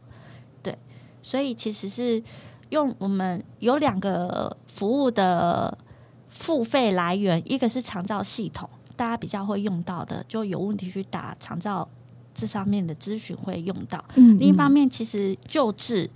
[0.63, 0.75] 对，
[1.21, 2.23] 所以其实是
[2.69, 5.77] 用我们有两个服务的
[6.29, 11.85] 付费来源，一个是长照系统，大家比较会用到的，就有问题去打长照
[12.33, 14.01] 这上面的咨询会用到。
[14.15, 14.39] 嗯嗯。
[14.39, 16.09] 另一方面，其实救治，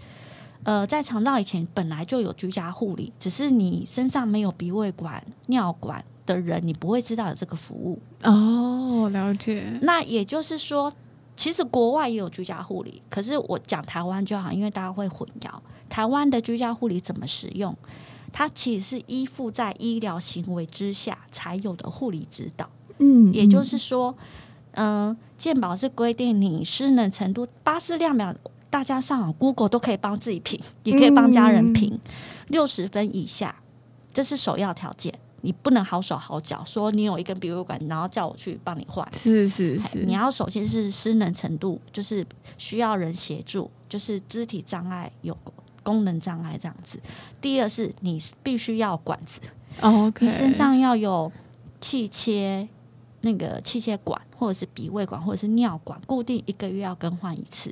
[0.64, 6.02] 呃，在肠道以前本来就有居家护理，只是你身上没有鼻胃管、尿管。
[6.26, 9.10] 的人，你不会知道有这个服务哦。
[9.10, 9.64] 了解。
[9.82, 10.92] 那也就是说，
[11.38, 15.50] 其实国外也有居家护理，可是我讲台湾就好，因为大家会混淆。
[15.88, 17.76] 台湾的居家护理怎么使用？
[18.34, 22.70] 它其实是依附在医疗行为之下才有的护理指导。
[22.98, 24.14] 嗯，也就是说，
[24.72, 28.36] 嗯、呃，健保是规定你失能程度，巴氏量表，
[28.70, 31.98] 大家上网 Google 都可以帮自己评，也可以帮家人评，
[32.48, 33.56] 六十分以下，
[34.14, 35.14] 这是首要条件。
[35.46, 39.08] 你不能好手好脚，说你有一根鼻胃管，然后叫我去帮你换。
[39.14, 42.26] 是是是，你要首先是失能程度，就是
[42.58, 45.38] 需要人协助，就是肢体障碍、有
[45.84, 47.00] 功能障碍这样子。
[47.40, 49.40] 第二是你必须要管子
[50.20, 51.32] 你身上要有
[51.80, 52.68] 气切
[53.22, 57.72] 那个气切管，或者是鼻胃管，或者是尿管，固定一个月要更换一次。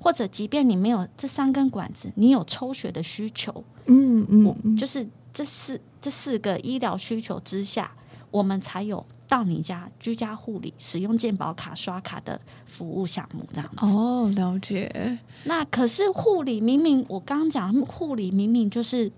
[0.00, 5.78] 或者即便你没有这三根管子，你有抽血的需求，嗯嗯，嗯，就是这四。
[6.04, 7.90] 这四个医疗需求之下，
[8.30, 13.86] 我们才有到你家居家护理使用健保卡刷卡的服务项目这样子。
[13.86, 15.18] 哦，了解。
[15.44, 19.10] 那可是护理明明我刚刚讲护理明明就是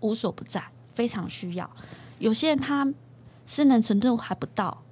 [0.00, 1.70] 无所不在，非常需要。
[2.18, 2.90] 有些人他
[3.44, 4.82] 失能程度还不到，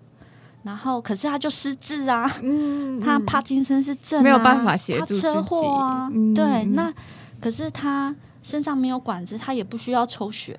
[0.65, 6.63] 然后可是他就失智啊，嗯，他帕金森是症啊，没有办法协助车祸啊，嗯、对。
[6.67, 6.93] 那
[7.41, 8.15] 可是他
[8.51, 10.59] 身上没有管子，他也不需要抽血。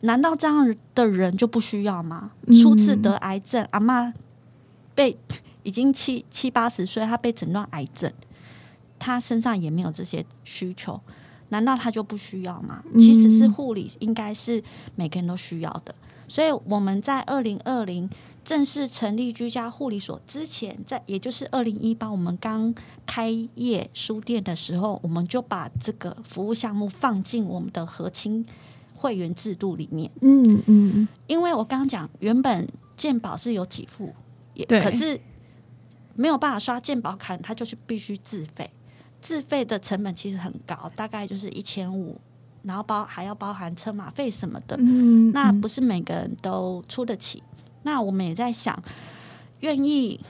[0.00, 2.30] 难道这样的人就不需要吗？
[2.62, 4.12] 初次得癌症，嗯、阿妈
[4.94, 5.18] 被
[5.62, 8.12] 已经七七八十岁，他被诊断癌症，
[8.98, 11.00] 他身上也没有这些需求，
[11.48, 12.82] 难道他就不需要吗？
[12.94, 14.62] 其实是护理应该是
[14.94, 15.94] 每个人都需要的。
[16.28, 18.08] 所以我们在二零二零
[18.46, 28.46] 正式成立居家护理所之前，在也就是二零一八我们刚开业书店的时候，我们就把这个服务项目放进我们的核心。
[28.98, 34.10] 会员制度里面，嗯嗯，因为我刚刚讲，原本健保是有给付，
[34.54, 35.20] 也可是
[36.14, 38.68] 没有办法刷健保卡，它就是必须自费，
[39.20, 42.18] 自费的成本其实很高，大概就是一千五，
[42.62, 47.42] 然后包还要包含车马费什么的，嗯，那不是每个人都出得起。
[47.86, 48.82] 那我们也在想，
[49.60, 50.20] 愿意。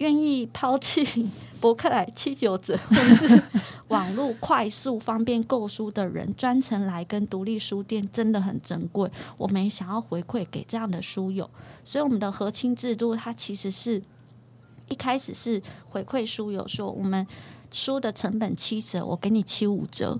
[0.00, 1.04] 愿意抛弃
[1.60, 3.42] 博客来七九折， 或者是
[3.88, 9.10] 网络快速方便购书的人，专程来跟独立书店真的很珍贵。
[9.36, 11.50] 我们也想要回馈给这样的书友，
[11.84, 14.02] 所以我们的和亲制度，它其实是
[14.88, 17.26] 一开始是回馈书友说，我们
[17.70, 20.18] 书的成本七折，我给你七五折。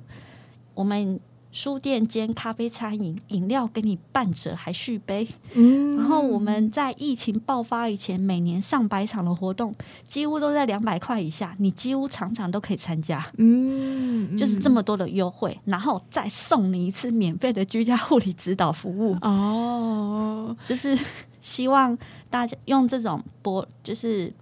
[0.74, 1.18] 我们
[1.52, 5.26] 书店兼咖啡餐饮，饮料给你半折还续杯。
[5.54, 9.74] 嗯，然后我们在疫情爆发以前，每年上百场的活动，
[10.06, 13.26] 几乎都在两百块以下，你几乎场场都可以参加。
[13.38, 19.16] 嗯，就是这么多的优惠，然后再送你一次免费的居家护理指导服务。
[19.20, 20.96] 哦，就是
[21.40, 21.98] 希望
[22.30, 24.32] 大家用这种博，就是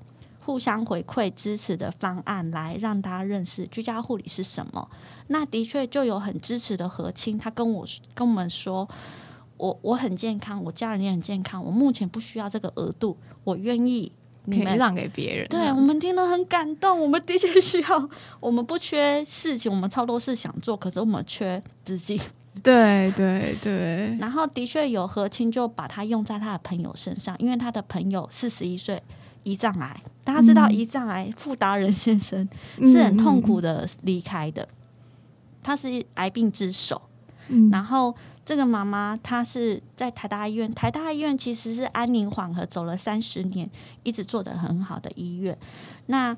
[0.44, 4.87] 互相回馈支持的方案，来让大家认识居家护理是什么。
[5.28, 8.88] 那的确就有很支持的和亲，他跟我跟我们说，
[9.56, 14.10] 我我很健康，我家人也很健康，我目前不需要这个额度，我愿意
[14.46, 15.46] 你们让给别人。
[15.48, 18.08] 对，我们听了很感动，我们的确需要，
[18.40, 22.18] 我们不缺事情，我们超多事想做，可是我们缺资金。
[22.62, 24.16] 对对对。
[24.18, 29.02] 然后的确有和亲就把他用在他的朋友身上，因为他的朋友四十一岁，
[29.44, 32.48] 胰脏癌，大家知道胰脏癌，傅达人先生
[32.80, 34.62] 是很痛苦的离开的。
[34.62, 34.68] 嗯
[35.68, 36.98] 嗯他是癌病之首，
[37.48, 43.68] 嗯，然后这个妈妈她是在台大医院，台大医院其实是安宁缓和走了三十年，
[44.02, 45.54] 一直做得很好的医院。
[46.07, 46.35] 那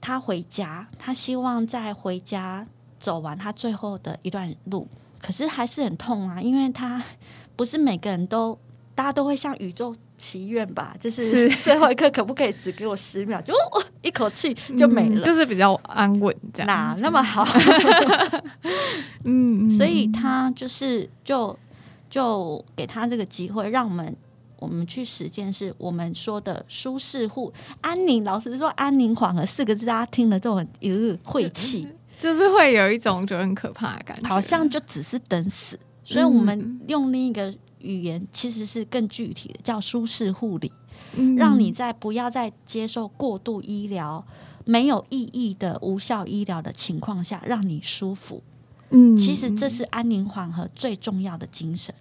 [0.00, 2.66] 她回家，她希望在回家
[2.98, 4.88] 走完她最后的一段路，
[5.20, 7.04] 可是还是很痛啊，因为她
[7.54, 8.58] 不是每个人都，
[8.94, 9.94] 大家都会像宇宙。
[10.16, 13.40] 祈愿吧，就是 最后一刻，可不可以只给我十秒？
[13.42, 13.52] 就
[14.02, 16.66] 一口气就没了，嗯，就是比较安稳这样。
[16.66, 17.44] 哪那么好？
[19.24, 21.56] 嗯，所以他就是就
[22.08, 24.16] 就给他这个机会，让我们
[24.58, 28.24] 我们去实践，是我们说的舒适户安宁。
[28.24, 31.86] 老实说，安宁缓和四个字，大家听了都很有晦气，
[32.18, 35.78] 就是会有一种就很可怕的感觉，好像就只是等死。
[36.04, 37.52] 所以我们用另一个。
[37.86, 40.72] 语言其实是更具体的，叫舒适护理，
[41.14, 44.24] 嗯，让你在不要再接受过度医疗、
[44.64, 48.42] 没有意义的无效医疗的情况下，让你舒服。
[48.90, 51.94] 嗯，其实这是安宁缓和最重要的精神。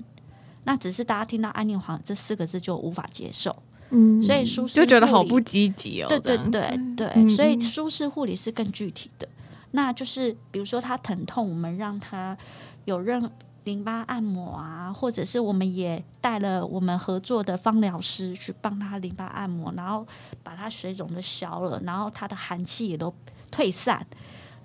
[0.65, 3.55] 那只是大家听到安宁缓这四个字就无法接受，
[3.91, 6.07] 嗯，所以舒适就觉得好不积极哦。
[6.09, 6.61] 对对对
[6.97, 9.27] 对，嗯，所以舒适护理是更具体的。
[9.71, 12.37] 那就是比如说他疼痛，我们让他
[12.85, 13.29] 有任。
[13.65, 20.07] 淋巴按摩啊，或者是我们也带了我们合作的芳疗师去帮他淋巴按摩，然后
[20.43, 23.13] 把他水肿都消了，然后他的寒气也都
[23.51, 24.05] 退散，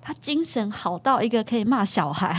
[0.01, 2.39] 他精神好到一个可以骂小孩。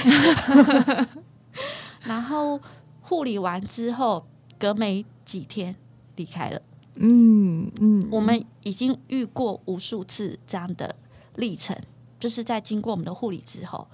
[2.04, 2.60] 然后
[3.02, 4.26] 护理完之后，
[4.60, 5.76] 隔没几天
[6.16, 6.62] 离开了。
[6.96, 10.96] 嗯嗯，我们已经遇过无数次这样的
[11.36, 11.76] 历程，
[12.20, 13.88] 就是在经过我们的护理之后。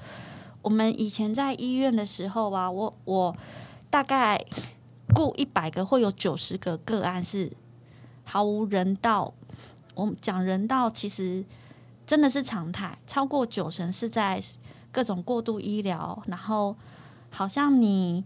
[0.68, 3.34] 我们以前在医院的时候啊，我我
[3.90, 4.38] 大概
[5.16, 7.50] 雇一百个，会有九十个个案是
[8.26, 9.34] 毫无人道。
[9.96, 11.46] 我们讲人道，其实
[12.06, 14.44] 真的是常态，超过九成是在
[14.92, 16.76] 各种过度医疗，然后
[17.30, 18.26] 好像你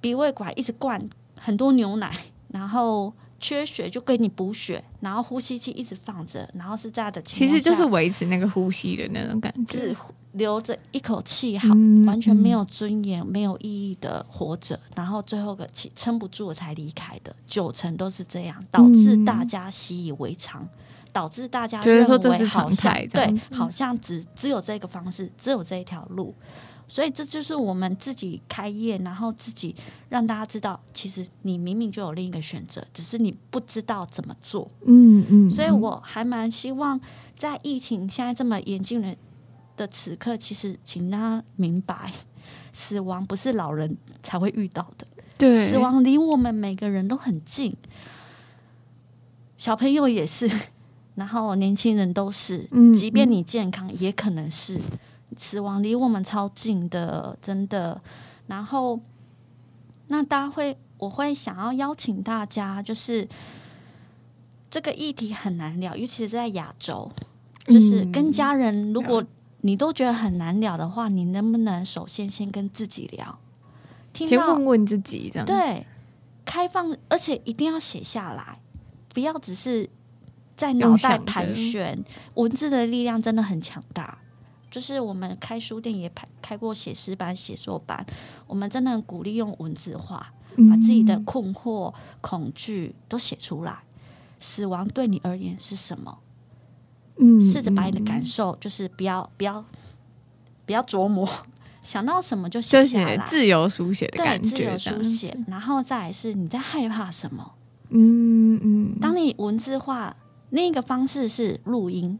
[0.00, 0.98] 鼻胃管一直灌
[1.38, 2.10] 很多牛奶，
[2.48, 9.94] 然后缺血就给你补血，然后呼吸器一直放着，然后是这样的情况，其实就是维持那个呼吸的那种感觉。
[10.32, 11.68] 留着一口气，好，
[12.06, 20.64] 完全没有尊严、没有意义的活着，然后最后个气撑不住才离开的，九成都是这样，导致大家习以为常，
[21.12, 26.32] 导致大家觉得说这是常态，对，好像只只有这个方式，只有这一条路，
[26.86, 29.74] 所以这就是我们自己开业，然后自己
[30.08, 34.70] 让大家知道，其实你明明就有另一个选择，只是你不知道怎么做。
[34.86, 37.00] 嗯嗯，所以我还蛮希望
[37.34, 39.16] 在疫情现在这么严峻的。
[39.80, 42.12] 的此刻，其实请大家明白，
[42.70, 45.06] 死亡不是老人才会遇到的。
[45.38, 47.74] 对，死亡离我们每个人都很近，
[49.56, 50.46] 小朋友也是，
[51.16, 52.68] 然后年轻人都是。
[52.72, 54.78] 嗯，即便你健康，也可能是
[55.38, 57.98] 死亡离我们超近的，真的。
[58.48, 59.00] 然后，
[60.08, 63.26] 那大家会，我会想要邀请大家，就是
[64.70, 67.10] 这个议题很难聊，尤其是在亚洲，
[67.64, 69.24] 就是跟家人如果。
[69.62, 73.38] 你都觉得很难聊的话，你能不能首先先跟自己聊？
[74.14, 75.86] 先问问自己，这样对，
[76.44, 78.60] 开放，而且一定要写下来，
[79.14, 79.88] 不要只是
[80.56, 82.02] 在脑袋盘旋。
[82.34, 84.18] 文字的力量真的很强大。
[84.70, 88.06] 就是我们开书店也开开过写诗班、写作班，
[88.46, 90.32] 我们真的很鼓励用文字化，
[90.70, 93.78] 把自己的困惑、恐惧都写出来。
[94.38, 96.18] 死亡对你而言是什么？
[97.20, 99.62] 嗯，试着把你的感受，就是不要不要
[100.64, 101.28] 不要琢磨，
[101.82, 105.36] 想到什么就写下来，自由书写的感觉，对，自由书写。
[105.46, 107.52] 然后再来是你在害怕什么？
[107.90, 108.98] 嗯嗯。
[109.00, 110.16] 当你文字化，
[110.48, 112.18] 另一个方式是录音，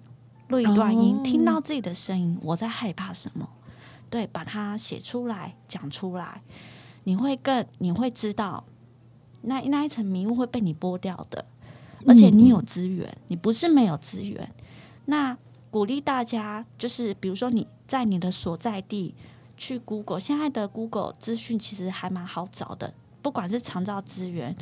[0.49, 3.49] 录一段音，哦，听到自己的声音，我在害怕什么？
[4.11, 6.43] 对，把它写出来讲出来，
[7.05, 8.65] 你会更你会知道
[9.43, 11.47] 那那一层迷雾会被你剥掉的，
[12.07, 14.51] 而且你有资源，你不是没有资源。
[15.11, 15.37] 那
[15.73, 19.13] 鼓励大家，就是比如说你在你的所在地
[19.57, 24.57] 去 Google，现在的 Google 资讯其实还蛮好找的，不管是长照资源，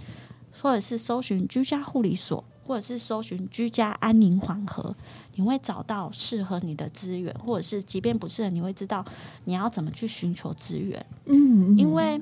[0.60, 4.94] 或者是搜寻居家护理所，或者是搜寻居家安宁缓和，
[5.34, 9.04] 你会找到适合你的资源，或者是即便不适合，你会知道
[9.44, 11.04] 你要怎么去寻求资源。
[11.26, 12.20] 嗯，因为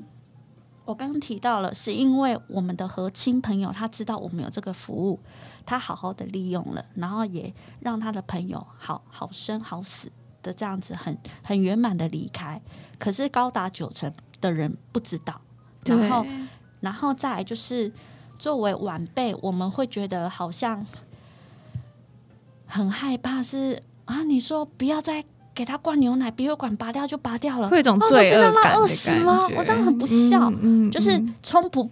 [0.87, 5.19] 我刚刚提到了，是因为我们的和亲朋友他知道我们有这个服务。
[5.65, 10.09] 他好好的利用了，然后也让他的朋友好好生好死
[10.41, 12.61] 的这样子很很圆满的离开。
[12.97, 14.09] 可是高达九成
[14.39, 15.41] 的人不知道，
[15.83, 16.25] 然后
[16.79, 17.91] 然后再来就是
[18.39, 20.85] 作为晚辈，我们会觉得好像
[22.65, 25.25] 很害怕是，是啊，你说不要再
[25.57, 29.47] 给他灌牛奶，鼻胃管拔掉就拔掉了，会一种罪恶感的感饿死吗？
[29.57, 31.89] 我这样很不孝，嗯嗯嗯，就是冲不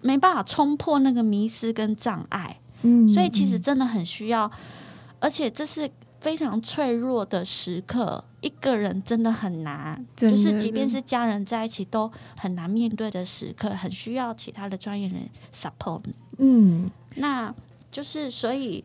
[0.00, 2.58] 没办法冲破那个迷失跟障碍。
[2.80, 4.50] 嗯，所以其实真的很需要，
[5.20, 5.90] 而且这是
[6.20, 12.10] 非常脆弱的时刻，一个人真的很难，就是即便是家人在一起都
[12.40, 16.00] 很难面对的时刻，很需要其他的专业人 support。
[16.38, 17.54] 嗯，那
[17.90, 18.82] 就是所以，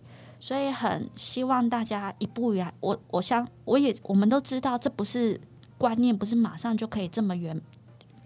[0.47, 5.37] 所以很希望大家一步一来，我我想我也我们都知道，这不是
[5.77, 7.59] 观念，不是马上就可以这么圆，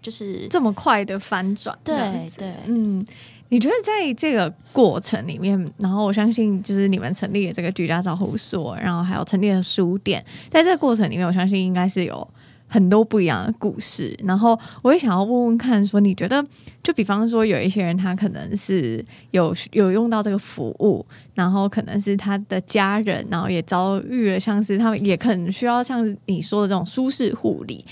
[0.00, 1.76] 就是这么快的翻转。
[1.82, 1.96] 对
[2.36, 3.04] 对，嗯。
[3.48, 12.26] 你觉得在这个过程里面，然后我相信就是你们成立了这个居家照护所，然后还有成立了书店，在这个过程里面，我相信应该是有
[12.72, 14.18] 很多不一样的故事。
[14.24, 16.42] 然后我也想要问问看，说你觉得，
[16.82, 21.04] 就比方说有一些人他可能是有有用到这个服务，
[21.34, 27.84] 然后可能是他的家人，然后也遭遇了像是他们也可能需要像你说的这种舒适护理。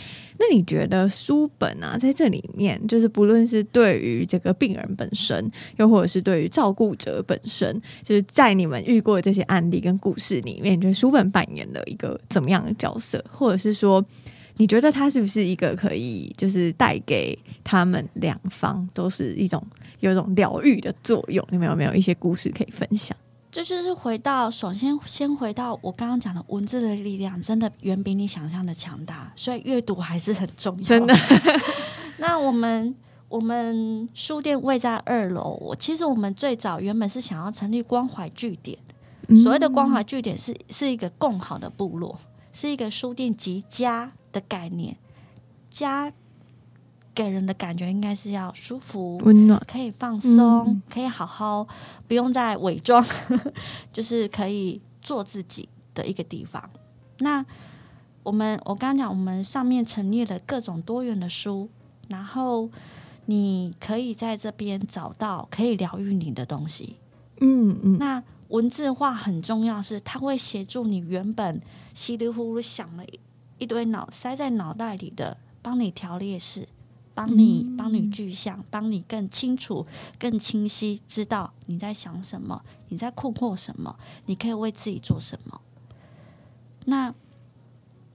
[0.42, 13.22] 那你觉得书本啊，在这里面，就是不论是对于这个病人本身，又或者是对于照顾者本身，就是在你们遇过的这些案例跟故事里面，就是书本扮演了一个怎么样的角色？
[13.30, 14.02] 或者是说，
[14.60, 19.64] 你觉得它是不是一个可以，就是带给他们两方都是一种
[20.00, 21.42] 有一种疗愈的作用？
[21.50, 23.16] 你们有没有一些故事可以分享？
[23.50, 30.84] 这就是回到，首先先回到我刚刚讲的文字的力量，真的远比你想象的强大，所以阅读还是很重要。
[30.84, 31.14] 真的。
[32.18, 32.94] 那我们
[33.30, 38.78] 我们书店位在二楼，我其实我们最早原本是想要成立关怀据点，
[39.42, 42.20] 所谓的关怀据点是是一个共好的部落，
[42.52, 44.96] 是一个书店即家的概念，
[45.70, 46.12] 家。
[47.12, 51.66] 给人的感觉应该是要舒服、温暖，可以放松，嗯、可以好好，
[52.06, 53.04] 不用再伪装，
[53.92, 56.70] 就是可以做自己的一个地方。
[57.18, 57.44] 那
[58.22, 61.68] 我们，我刚刚讲，我们上面陈列了各种多元的书，
[62.08, 62.70] 然后
[63.26, 66.96] 你可以在这边找到可以疗愈你的东西。
[67.40, 67.98] 嗯嗯。
[67.98, 71.60] 那文字化很重要，是它会协助你原本
[71.92, 73.04] 稀里糊涂想了
[73.60, 76.66] 一堆脑塞在脑袋里的，帮你条列式。
[77.12, 79.84] 帮你，帮你具象，帮你更清楚、
[80.18, 83.94] 更清晰，知道你在想什么，你在困惑什么，
[84.24, 85.60] 你可以为自己做什么。
[86.86, 87.12] 那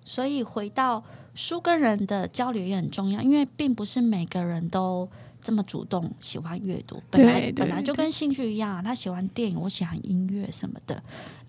[0.06, 1.04] 所以回到
[1.36, 5.08] 书跟人的交流也很重要，因为并不是每个人都
[5.46, 11.00] 这么主动喜欢阅读，本来本来就跟兴趣一样，啊他喜欢电影，我喜欢音乐什么的。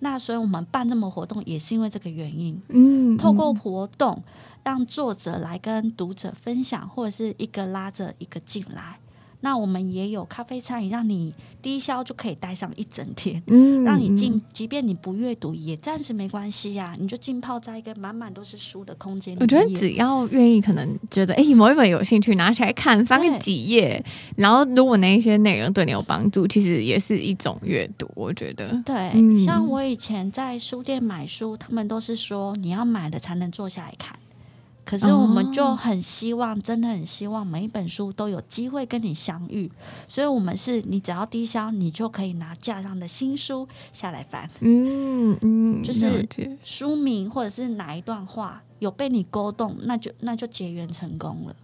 [0.00, 2.60] 那所以我们办这么活动，也是因为这个原因。
[2.68, 4.22] 嗯，透过活动。
[4.66, 8.98] 让作者来跟读者分享，或者是一个拉着一个进来。
[9.46, 11.32] 那我们也有咖啡餐饮，让你
[11.62, 13.40] 低消就可以待上一整天。
[13.46, 16.96] 嗯，让你进，即便你不阅读，也暂时没关系呀、啊。
[16.98, 19.38] 你就浸泡在一个满满都是书的空间里。
[19.40, 24.04] 我觉得只要愿意，可能觉得哎、欸，某一本有兴趣，拿起来看，翻个几页，
[24.36, 28.10] 然后如果那一些内容对你有帮助，其实也是一种阅读。
[28.16, 34.18] 我觉得，对、嗯，像我以前在书店买书，他们都是说你要买了才能坐下来看。
[34.86, 39.68] 可是我们就很希望，真的很希望每一本书都有机会跟你相遇，
[40.06, 44.48] 所以我们是你只要低消，你就可以拿架上的新书下来翻。
[44.60, 46.24] 嗯嗯，就是
[46.62, 51.56] 书名或者是哪一段话有被你勾动，那就那就结缘成功了。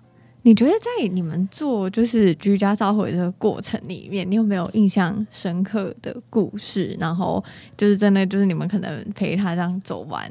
[0.45, 6.97] 你觉得在你们做就是居家照护这个过程里面，你有没有印象深刻的故事？
[6.99, 7.43] 然后
[7.77, 10.29] 就是真的就是你们可能陪他这样走完。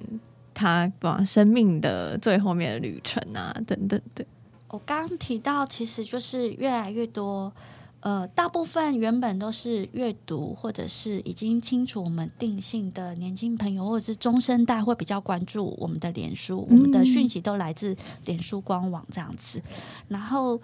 [0.53, 4.25] 他往生命的最后面的旅程啊，等等的。
[4.69, 7.51] 我刚刚提到，其实就是越来越多
[7.99, 17.95] 呃，大部分原本都是阅读或者是已经清楚我们定性的年轻朋友，或者是中生代会比较关注我们的脸书，我们的讯息都来自
[18.25, 19.61] 脸书官网这样子。
[20.07, 20.59] 然后，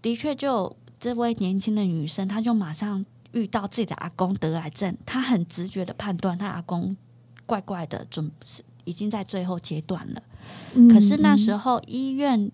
[0.00, 6.96] 的确就这位年轻的女生，她就马上遇到自己的阿公得癌症，她很直觉的判断，她阿公
[7.44, 10.22] 怪怪的，准是已经在最后阶段了。
[10.72, 12.50] 嗯、可是那时候医院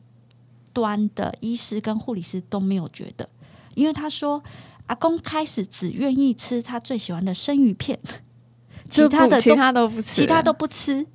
[0.73, 3.29] 端的医师跟护理师都没有觉得。
[3.75, 4.43] 因为他说，
[4.87, 7.99] 阿公开始只愿意吃他最喜欢的生鱼片，
[8.91, 11.07] 其他的其他都不吃，其他都不吃。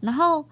[0.00, 0.44] 然后，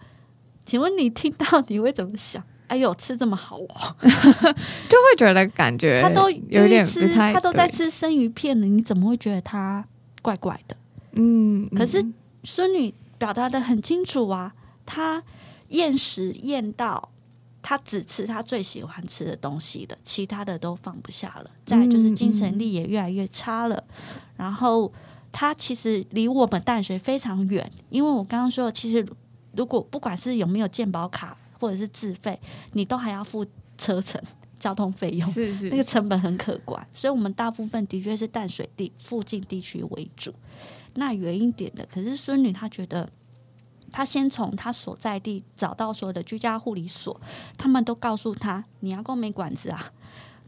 [0.65, 2.43] 请问你听到你会怎么想？
[2.67, 9.87] 哎呦，吃这么好哦， 就会觉得感觉他都有点吃，他都在吃生鱼片了，你怎么会觉得他
[10.23, 10.75] 怪怪的？
[11.13, 12.03] 嗯，可是
[12.43, 14.55] 孙女表达的很清楚啊，
[14.85, 15.23] 他
[15.69, 17.11] 厌食厌到。
[17.67, 21.51] 他只吃他最喜欢吃的东西的，其他的都放不下了。
[21.65, 23.83] 再就是精神力也越来越差了。
[24.37, 24.93] 然后
[25.33, 29.03] 他其实离我们淡水非常远，因为我刚刚说，其实
[29.57, 32.39] 如果不管是有没有健保卡或者是自费，
[32.73, 33.47] 你都还要付
[33.79, 34.21] 车程、
[34.59, 36.87] 交通费用，是是是，这个成本很可观。
[36.93, 40.35] 所以，我们大部分的确是淡水地附近地区为主。
[40.95, 43.09] 那远一点的，可是孙女她觉得。
[43.92, 47.20] 她先从她所在地找到所有的居家护理所，
[47.57, 49.80] 他们都告诉她：“你阿公没管子啊，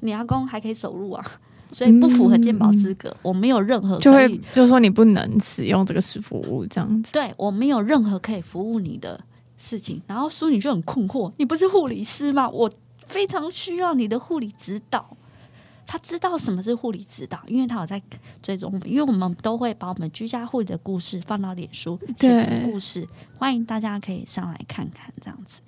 [0.01, 1.25] 你阿公还可以走路啊，
[1.71, 3.09] 所以不符合健保资格。
[3.11, 7.13] 嗯”我没有任何可以，就会就是说你不能使用这个服务这样子。
[7.13, 9.23] 对，我没有任何可以服务你的
[9.57, 10.03] 事情。
[10.09, 12.49] 然后淑女就很困惑：“你不是护理师吗？
[12.49, 12.69] 我
[13.07, 15.17] 非常需要你的护理指导。”
[15.87, 18.03] 他知道什么是护理指导，因为他有在
[18.43, 23.07] 追踪我们，因为我们都会把我们居家护理的故事放到脸书写成故事，
[23.39, 25.61] 欢迎大家可以上来看看这样子。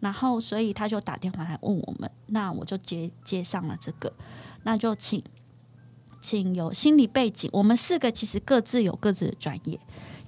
[0.00, 4.12] 然后，所以他就打电话来问我们，那我就接接上了这个，
[4.64, 5.22] 那就请
[6.20, 9.78] 请有心理背景，我们四个其实各自有各自的专业。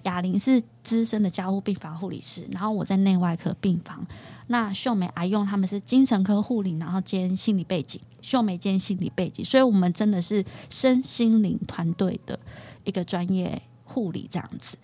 [0.04, 4.06] 哑铃是资深的家护病房护理师，然后我在内外科病房。
[4.48, 12.38] 那秀美阿用他们是精神科护理，然后兼心理背景，秀美兼心理背景，所以我们真的是身心灵团队的
[12.84, 14.76] 一个专业护理这样子。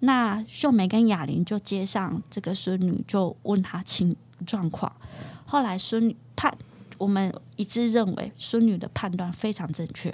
[0.00, 4.90] 那秀美跟雅玲就接上这个孙女，就问她情状况。
[5.46, 6.56] 后来孙女判，
[6.98, 10.12] 我们一致认为孙女的判断非常正确。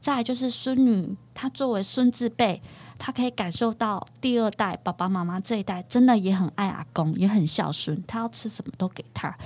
[0.00, 2.62] 再就是孙女，她作为孙字辈。
[2.98, 9.36] 他可以感受到第二代爸爸妈妈这一代真的也很爱阿公，也很孝顺，他要吃什么都给他。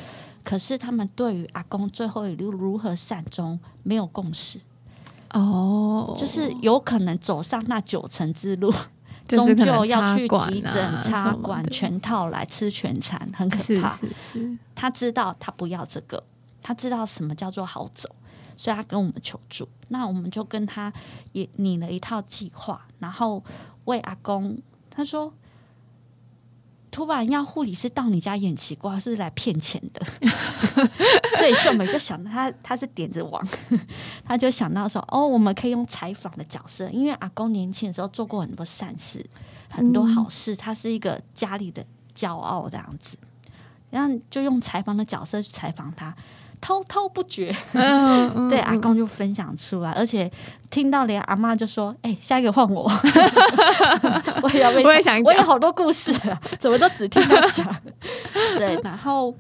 [0.45, 4.61] 可是他们对于阿公最后一路如何善终没有共识。
[5.35, 8.73] 哦，就是有可能走上那九成之路，
[9.27, 13.95] 终究要去急诊插管全套来吃全餐，很可怕。
[13.97, 14.59] 是是是。
[14.75, 16.23] 他知道他不要这个，
[16.63, 18.09] 他知道什么叫做好走。
[18.59, 20.93] 所以他跟我们求助，那我们就跟他
[21.31, 23.43] 也拟了一套计划，然后
[23.85, 24.59] 为阿公。
[24.91, 25.33] 他说
[26.91, 30.05] ：“突然要护理师到你家演奇怪，是来骗钱的。
[31.39, 33.41] ”所以秀美就想到他他是点子王，
[34.27, 39.25] 他就想到说：“哦，我们可以用采访的角色，因为阿公年轻的时候做过很多善事，
[39.71, 43.17] 很多好事，他是一个家里的骄傲这样子。
[43.91, 46.13] 然后就用采访的角色去采访他。”
[46.61, 50.31] 滔滔不绝，嗯嗯、 对阿公就分享出来，而且
[50.71, 52.83] 听到连阿妈就说：“哎、欸，下一个换我。
[54.43, 57.67] ”我也要，我也想，我有好多故事啊，怎么都只听他讲。
[58.59, 59.35] 对，然后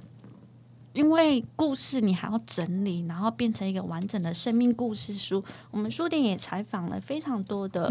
[0.93, 5.43] 因为故事你还要整理，然后变成一个完整的生命故事书。
[5.71, 7.89] 我们书店也采访了非常多的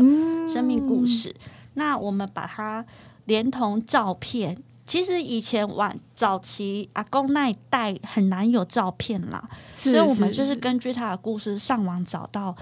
[0.51, 2.85] 生命故事，嗯、那我们把它
[3.25, 4.57] 连同照片。
[4.87, 12.55] 其实以前晚早期阿公那一代很难有照片啦，所以我们就是根据他的故事上网找到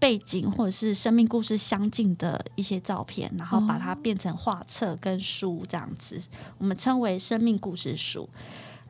[0.00, 6.20] 背景或者是生命故事相近的一些照片，然后把它变成画册跟书这样子，
[6.58, 8.28] 我们称为生命故事书。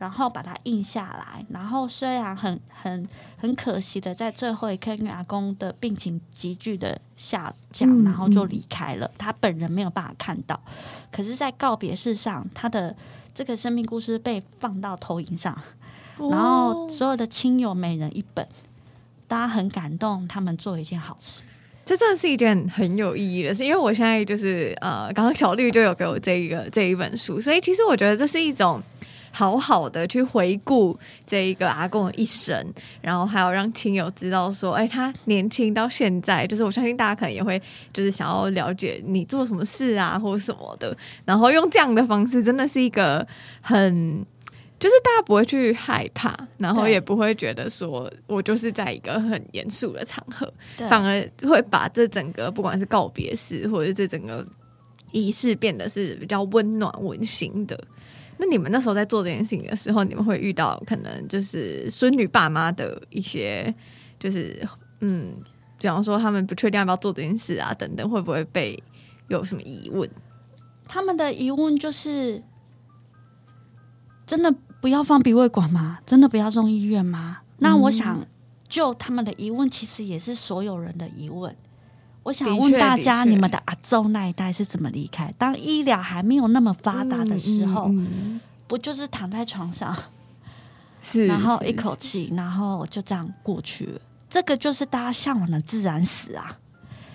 [0.03, 10.61] 然后把它印下来，然后虽然很很很可惜的，在最后一刻，因为阿公的病情急剧的下降，然后就离开了，他本人没有办法看到。
[11.13, 12.97] 可是，在告别式上，他的
[13.33, 15.57] 这个生命故事被放到投影上，
[16.17, 18.45] 哦、然后所有的亲友每人一本，
[19.29, 21.45] 大家很感动，他们做一件好事。
[21.85, 28.83] 这真的是一件很有意义的事，因为我现在就是呃，刚刚小绿就有给我这一个这一本书，所以其实我觉得这是一种。
[29.33, 32.55] 好好的去回顾这一个阿公的一生，
[33.01, 37.61] 然后还有让亲友知道说，哎，他年轻到现在，就是我相信大家可能也会
[37.93, 43.27] 就是想要了解你做什么事啊，或者什么的，然后用这样的方式，真的是一个
[43.61, 44.25] 很。
[44.79, 50.53] 就是大家不会去害怕，然后也不会觉得说我就是在一个很严肃的场合，
[50.89, 54.45] 反而会把这整个不管是告别式或者这整个
[55.13, 57.79] 仪式变得是比较温暖温馨的。
[58.43, 63.73] 那你们那时候在做这件事情的时候，你们会遇到可能就是孙女爸妈的一些，
[64.19, 64.67] 就是
[64.99, 65.37] 嗯，
[65.79, 68.83] 比方说他们不确定要不要做这件事啊，等等，会不会被
[69.29, 70.11] 有什么疑问？
[70.89, 72.43] 他们的疑问就是
[74.27, 74.53] 真的。
[74.83, 76.01] 不要放鼻胃管吗？
[76.05, 77.43] 真的不要送医院吗？
[77.59, 78.27] 那我想，
[78.69, 81.55] 就他们的疑问，其实也是所有人的疑问。
[82.23, 85.33] 我想问大家，你们的阿周那一代是怎么离开？
[85.37, 89.97] 当医疗还没有那么发达的时候，嗯嗯嗯、不就是躺在床上，
[91.03, 94.01] 是然后一口气，然后就这样过去了？
[94.31, 96.59] 这个就是大家向往的自然死啊！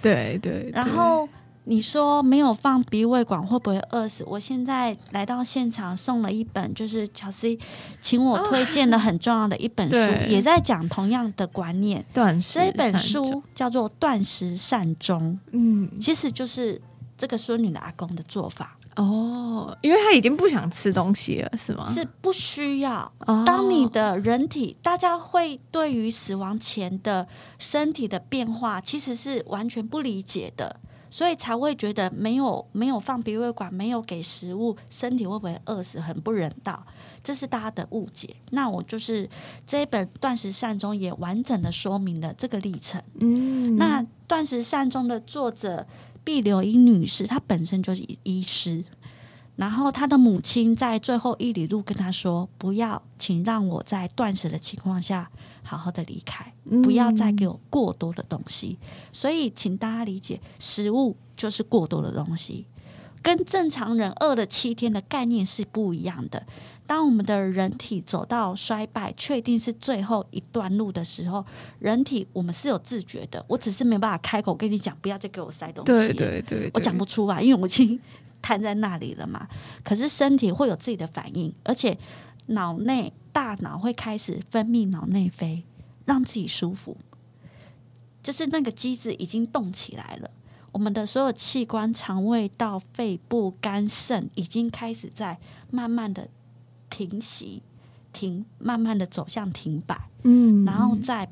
[0.02, 1.28] 对对，对，然后。
[1.70, 4.24] 你说没有放鼻胃管会不会饿死？
[4.26, 7.60] 我现在来到现场送了一本，就是乔西
[8.02, 12.04] 请我推荐的很重要的一本书，哦、也在讲同样的观念。
[12.14, 15.20] 断食这本书叫做《断食善终》，
[15.52, 16.82] 嗯，其实就是
[17.18, 21.86] 这个孙女的阿公的做法哦，因为他已经不想吃东西了，是吗？
[21.94, 23.12] 是不需要。
[23.46, 27.28] 当你的人体，大家会对于死亡前的
[27.60, 30.80] 身体的变化，其实是完全不理解的。
[31.18, 36.86] 所以才会觉得没有没有放鼻胃管，没有给食物，身体会不会饿死，很不人道，
[37.24, 38.36] 这是大家的误解。
[38.52, 39.28] 那我就是
[39.66, 43.02] 这一本《断食善终》也完整的说明了这个历程。
[43.20, 45.84] 嗯，那《断食善终》的作者
[46.24, 48.84] 毕柳英女士，她本身就是医师，
[49.58, 55.30] 然后他的母亲在最后一里路跟他说：“不要，请让我在断食的情况下。”
[55.68, 58.78] 好好的离开，不要再给我过多的东西。
[58.82, 62.66] 嗯、所以，请大家理解，食物就是过多的东西，
[63.22, 66.42] 跟正常人饿了七天的概念是不一样的。
[66.86, 71.46] 当我们的人体走到衰败，确定是最后一段路的时候，
[71.80, 73.44] 人体我们是有自觉的。
[73.50, 75.92] 我只是没办法开口跟你讲，不要再给我塞东西。
[75.92, 78.00] 对对对，对，我讲不出来，因为我已经
[78.42, 79.48] 瘫在那里了嘛。
[79.84, 81.98] 可是身体会有自己的反应，而且
[82.48, 83.14] 脑内。
[83.38, 85.64] 大脑会开始分泌脑内啡，
[86.06, 86.98] 让自己舒服，
[88.24, 90.32] 就是那个机制已经动起来了。
[90.72, 95.38] 我们的所有器官，肠胃到、肺部、肝肾，已经开始在
[95.70, 96.28] 慢慢的
[96.90, 97.62] 停息、
[98.12, 100.10] 停，慢慢的走向停摆。
[100.24, 101.30] 嗯，然后再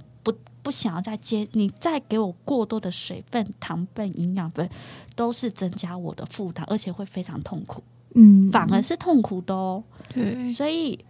[0.65, 4.67] 不不想要再接，你再给我过多的水分、糖分、营养分，
[5.15, 7.83] 都是增加我的负担，而且会非常痛苦。
[8.15, 9.83] 嗯，反而是痛苦的哦。
[10.09, 11.05] 对，所以。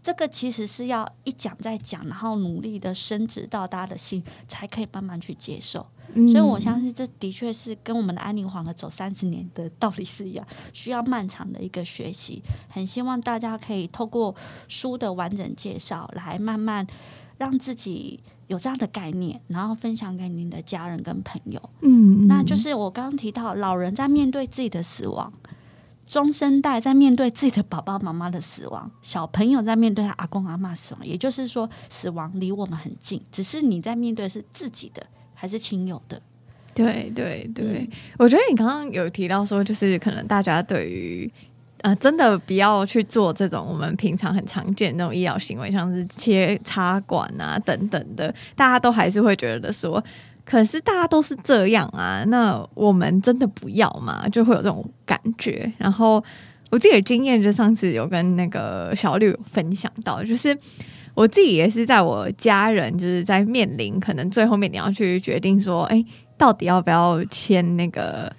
[0.00, 5.86] 这个其实是要一讲再讲，然后努力的升职到大家的心，才可以慢慢去接受。
[6.14, 12.42] 嗯、所以我相信，这的确是跟我们的安宁黄和走三十年的道理是一样，需要漫长的一个学习。
[12.70, 14.34] 很希望大家可以透过
[14.66, 16.86] 书的完整介绍，来慢慢
[17.36, 21.70] 让自己有这样的概念，然后分享给您的家人跟朋友。
[21.80, 25.32] 嗯，那就是我刚刚提到，老人在面对自己的死亡。
[26.06, 36.18] 中生代在面对自己的爸爸妈妈的死亡，小朋友在面对他阿公阿嬷死亡，也就是说，死亡离我们很近，只是你在面对是自己的还是亲友的？
[36.74, 37.88] 对对对，嗯、
[38.18, 41.30] 我觉得你刚刚有提到说，就是可能大家对于
[41.88, 50.02] 呃，真的不要去做这种我们平常很常见的那种医疗行为，像是切插管啊等等的，大家都还是会觉得说。
[50.44, 54.28] 可是大家都是这样啊，那我们真的不要嘛？
[54.28, 55.72] 就会有这种感觉。
[55.78, 56.22] 然后
[56.68, 60.54] 我自己的经验，就上次有跟那个小绿分享到，就是
[61.14, 66.04] 我自己也是在我家人就是在面临可能最后面你要去决定说，哎，
[66.36, 68.30] 到底要不要签那个。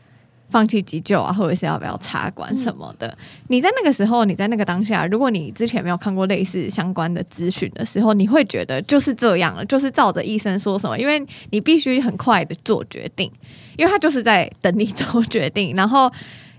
[0.50, 3.08] 放弃急救啊，或者是要不要插管什么的？
[3.08, 3.18] 嗯、
[3.50, 13.32] 你在那个时候，你在那个当下，如果你之前没有看过类似相关的资讯的时候，你会觉得就是这样了，就是照着医生说什么，因为你必须很快的做决定，
[13.78, 16.12] 因为他就是在等你做决定， 然后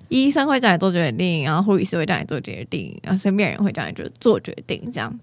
[0.09, 5.19] 医生会叫你做决定，然后护理师会叫你做决定，然后身边人会叫你就做决定，这样，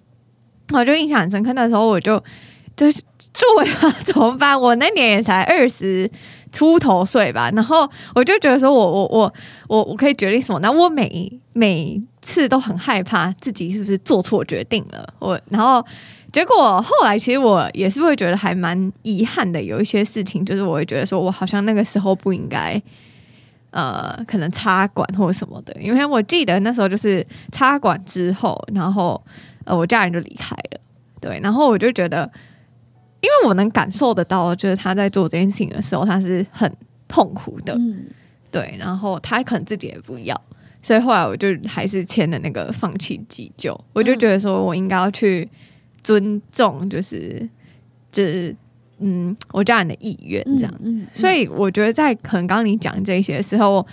[0.73, 1.53] 我就印象很深刻。
[1.53, 2.21] 那时候我就
[2.75, 3.01] 就是
[3.33, 4.59] 做呀，怎么办？
[4.59, 6.11] 我那年也才二十。
[6.51, 9.33] 出头岁吧，然后我就觉得说我，我我
[9.67, 10.59] 我我可以决定什么？
[10.59, 15.13] 那我每每次都很害怕自己是不是做错决定了。
[15.19, 15.85] 我然后
[16.31, 19.61] 结果后来，其实我也是会觉得还蛮遗憾的。
[19.61, 22.81] 有一些事情，就是我会觉得说我好像那个时候不应该，
[23.71, 25.75] 呃，可能插管或什么的。
[25.81, 29.21] 因为我记得那时候就是插管之后，然后
[29.65, 30.79] 呃，我家人就离开了。
[31.19, 32.31] 对，然后我就觉得。
[33.27, 36.71] 因为我能感受得到，就是他在做这件事情的时候，他是很
[37.09, 38.05] 痛苦的，嗯、
[38.49, 38.73] 对。
[38.79, 40.39] 然后他可能自己也不要，
[40.81, 43.77] 所以后来我就还是签了那个放弃急救。
[43.91, 45.49] 我就觉得说我应该要去
[46.01, 47.49] 尊重，就是
[48.11, 48.55] 就是
[48.99, 50.73] 嗯，我家人的意愿这样。
[50.81, 53.85] 嗯，所以我觉得在可能刚刚你讲这些的时候，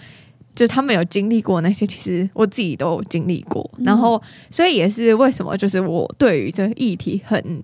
[0.55, 3.69] 就他们有经历过那些，其实我自己都有经历过。
[3.79, 7.63] 然后，所以也是为什么，就是我对于这个议题很，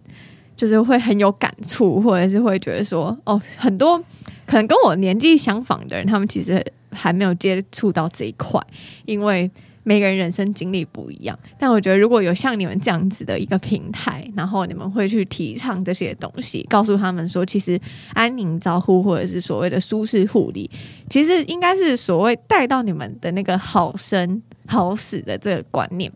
[0.61, 3.96] 就是会很有感触，或者是会觉得说，哦，很多
[4.46, 6.62] 可能跟我年纪相仿的人，他们其实。
[6.92, 8.61] 还没有接触到这一块，
[9.04, 9.48] 因为
[9.84, 11.38] 每个人人生经历不一样。
[11.56, 17.80] 但我觉得，如果有像你们这样子的一个平台，然后你们会去提倡这些东西，告诉他们说，其实
[18.12, 20.68] 安宁照护或者是所谓的舒适护理，
[21.08, 26.11] 其实应该是所谓带到你们的那个好生好死的这个观念。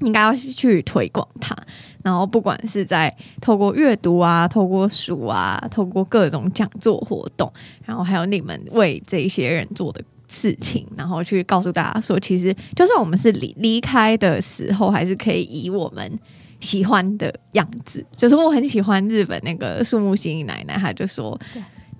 [0.00, 1.54] 应该要去推广它，
[2.02, 7.52] 然后不管是在透过阅读啊、透过书啊、透过各种讲座活动，
[7.84, 16.18] 然后还有你们为这些人做的事情，然后去告诉大家说，其实就算我们是离离开的时候，还是可以以我们
[16.60, 18.02] 喜欢的样子。
[18.16, 21.38] 就是我很喜欢日本那个树木心奶奶，她就说，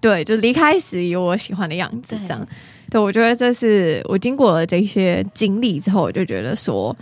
[0.00, 2.40] 对，对，就离开时有我喜欢的样子，这样。
[2.88, 6.96] 对，对，我觉得这是我经过了这些经历之后，我就觉得说。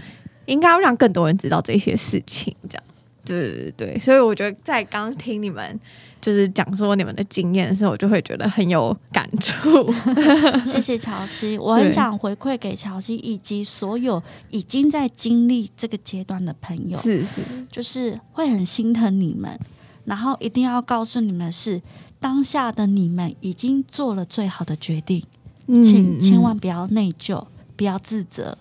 [0.49, 2.83] 应该要让更多人知道这些事情，这样，
[3.29, 5.79] 对对对，所以我觉得在刚听你们
[6.21, 9.93] 就是讲说你们的经验的时候，我就会觉得很有感触。
[10.71, 14.21] 谢谢乔西，我很想回馈给乔西以及所有
[14.51, 19.59] 已经在经历这个阶段的朋友，是是，就是会很心疼你们，
[20.05, 21.81] 然后一定要告诉你们的是
[22.19, 25.23] 当下的你们已经做了最好的决定，
[25.67, 28.59] 嗯，请千万不要内疚，不要自责。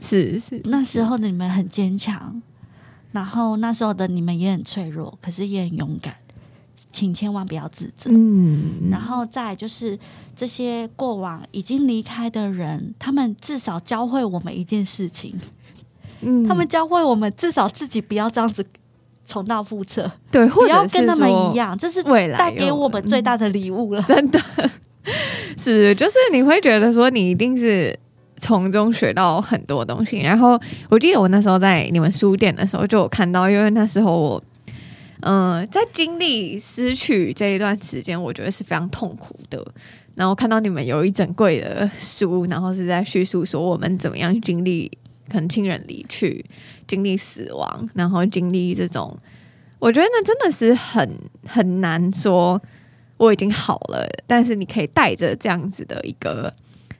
[0.00, 2.40] 是是，是，那时候的你们很坚强，
[3.16, 6.14] 然后那时候的你们也很脆弱，可是也很勇敢，
[6.92, 8.10] 请千万不要自责。
[8.12, 9.98] 嗯，然后再就是
[10.36, 15.34] 这些过往已经离开的人，他们至少教会我们一件事情，
[16.20, 18.62] 嗯，他们教会我们至少自己不要这样子
[19.24, 24.02] 重蹈覆辙，对，不要跟他们一样，这是未来带给我们最大的礼物了。
[24.06, 24.38] 真的
[25.56, 27.98] 是，就是你会觉得说，你一定是。
[28.38, 30.60] 从中学到很多东西，然后
[30.90, 34.44] 我记得我那时候在你们书店的时候就有看到，因为那时候我，
[35.20, 39.64] 嗯、在经历失去这一段时间，我觉得是非常痛苦的。
[40.14, 44.90] 然后看到你们有一整柜的书，然后是在叙述说我们怎么样经历
[45.30, 46.44] 可能亲人离去、
[46.86, 49.16] 经历死亡，然后经历这种，
[49.78, 51.10] 我觉得那真的是很
[51.46, 52.60] 很难说
[53.16, 56.52] 我已经好了，但是你可以带着这样子的一个。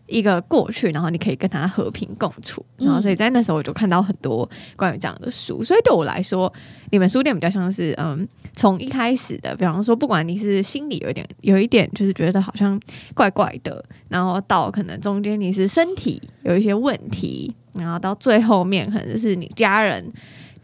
[0.06, 6.52] 一个过去，然后你可以跟他和平共处，然后所以在那时候我就看到很多关于这样的书，所以对我来说，
[6.90, 12.80] 你们书店比较像是嗯，从一开始的，比方说，不管你是心里有一点有一点就是觉得好像
[13.14, 20.12] 怪怪的，然后到可能中间你是身体有一些问题，然后到最后面可能是你家人。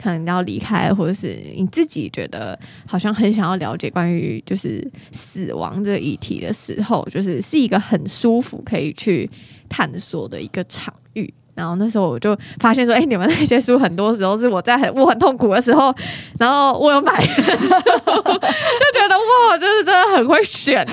[0.02, 9.30] 可能要离开，或者是你自己觉得好像很想要了解关于就是死亡这个议题的时候，就是是一个很舒服可以去
[9.68, 11.32] 探索的一个场域。
[11.54, 15.94] 然后那时候我就发现说，哎、你们那些书很多时候是我在很我很痛苦的时候，
[16.38, 20.84] 然后我有买的书，就觉得哇，就是真的很会选，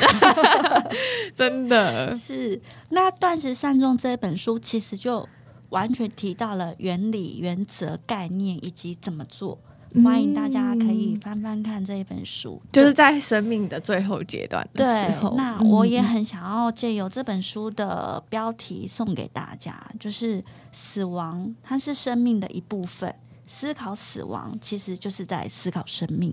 [1.34, 2.62] 真的是。
[2.89, 5.28] 那断食善终这本书其实就。
[5.70, 9.58] 完全提到了原理、原则、概念以及怎么做。
[10.04, 15.30] 欢迎大家可以翻翻看这一本书，就是在生命的最后阶段的时候。
[15.30, 23.12] 对，那我也很想要借由这本书的标题送给大家，就是死亡，它是生命的一部分。
[23.48, 26.32] 思考死亡，其实就是在思考生命。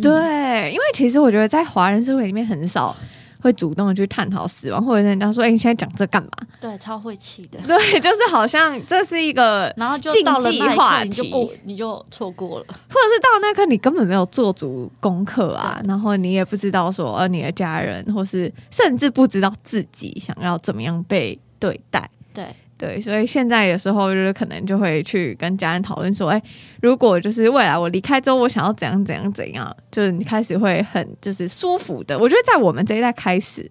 [0.00, 2.94] 对，因为其实我觉得在华人社会里面很少。
[3.40, 6.30] 会主动的去探讨死亡，或者人家说：“哎、欸，你现在讲这干嘛？”
[6.60, 7.58] 对，超晦气的。
[7.66, 12.66] 对，就是好像这是一个然后就禁忌话题，你就过，你就错过了。
[12.68, 22.10] 或者是到那刻你根本没有做足功课啊，然后你也不知道说，呃，你的家人，或是甚至不知道自己想要怎么样被对待。
[22.34, 22.54] 对。
[22.78, 26.42] 对，所以现在有时候就是可能就会去跟家人讨论说，哎，
[26.80, 32.18] 如果就是未来我离开之后，我想要怎样怎样怎样，就是你开始会很就是舒服的。
[32.18, 33.70] 我觉得在我们这一代开始。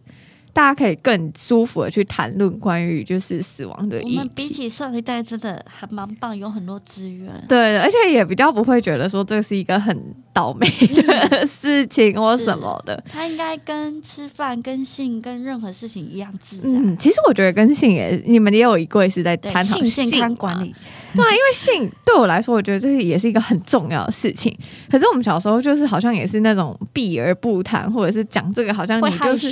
[0.57, 4.01] 大家可以更舒服的去谈论关于就是死亡的。
[4.03, 7.31] 我们比起上一代真的还蛮棒，有很多资源。
[7.47, 9.95] 对，而且也比较不会觉得说这是一个很
[10.33, 13.03] 倒霉的事情或什么的。
[13.07, 16.73] 他应该跟吃饭、跟性、跟任何事情一样自然。
[16.73, 20.73] 嗯，其实我觉得跟性也，你们也有一柜是在探讨性健康管理。
[21.15, 24.55] 对啊，因为性对我来说，我觉得这是也是一个很重要的事情。
[24.89, 29.51] 可是我们小时候就是好像也是那种避而不谈，或者是讲这个好像你就是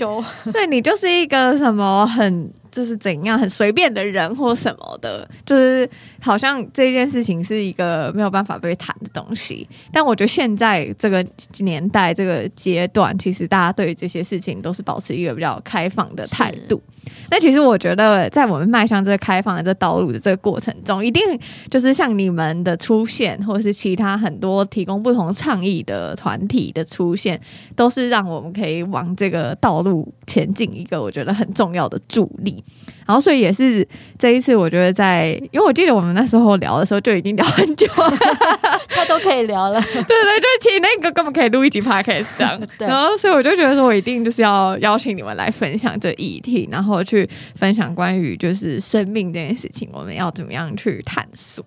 [0.51, 5.89] 对你就是一个什么很就是怎样很随便的人或什么的，就是
[6.21, 9.65] 好像这件事情是一个没有办法被谈的东西。
[9.93, 11.26] 但我觉得现在这个
[11.59, 16.82] 年代这个阶段，其实大家对于这些事情都是保持一个比较开放的态度。
[17.30, 21.21] 那其实我觉得，在我们迈向这个开放的这道路的这个过程中，一定
[21.69, 27.39] 就是像你们的出现，或者是其他很多提供不同倡议的团体的出现，
[27.76, 32.63] 都是让我们可以往这个道路前进一个我觉得很重要的助力。
[33.07, 33.88] 然后，所以也是
[34.18, 38.11] 这一次，我觉得在，因为我记得我们那时候聊的时候就已经聊很久了，
[38.89, 39.80] 他都可以聊了。
[39.86, 42.59] 对对，就是其实那个根本可以录一集 podcast 这样。
[42.80, 51.63] 然后，所以我就觉得说，我一定就是要邀请你们来分享这议题，然后去分享关于就是生命这件事情，我们要怎么样去探索。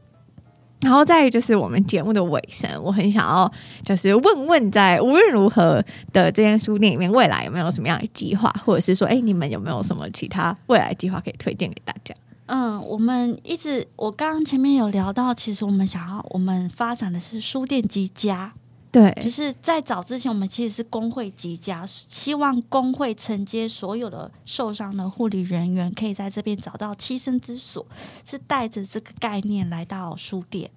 [0.81, 3.51] 然后再就是我们节目的尾声，我很想要
[3.83, 12.15] 就是问问，在无论如何的这间书店里面，未来有没有什么样的计划，或者是说，哎，你们有没有什么其他未来计划可以推荐给大家？
[12.47, 18.53] 嗯，我们一直我刚刚前面有聊到，其实我们想要我们发展的是书店及家。
[18.99, 27.87] 对，就是在早之前，我们其实是工会集家，希望工会承接所有的受伤的护理人员，可以在这边找到栖身之所，
[28.29, 30.69] 是带着这个概念来到书店。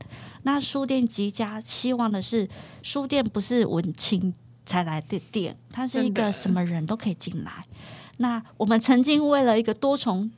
[0.44, 2.48] 那书店集家希望的是，
[2.84, 4.32] 书店不是文青
[4.68, 7.52] 才来的店，它是一个什么人都可以进来。
[8.18, 10.30] 那我们曾经为了一个多重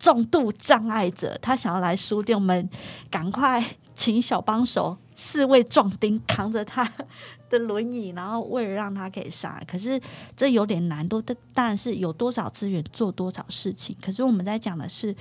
[0.00, 2.68] 重度障碍者，他想要来书店，我们
[3.08, 3.64] 赶快
[3.94, 4.98] 请小帮手。
[5.22, 6.90] 四位壮丁扛着他
[7.50, 10.00] 的轮椅，然后为了让他可以上，可是
[10.34, 11.20] 这有点难度。
[11.20, 13.94] 但但是有多少资源做多少事情。
[14.00, 15.14] 可是我们在讲的是，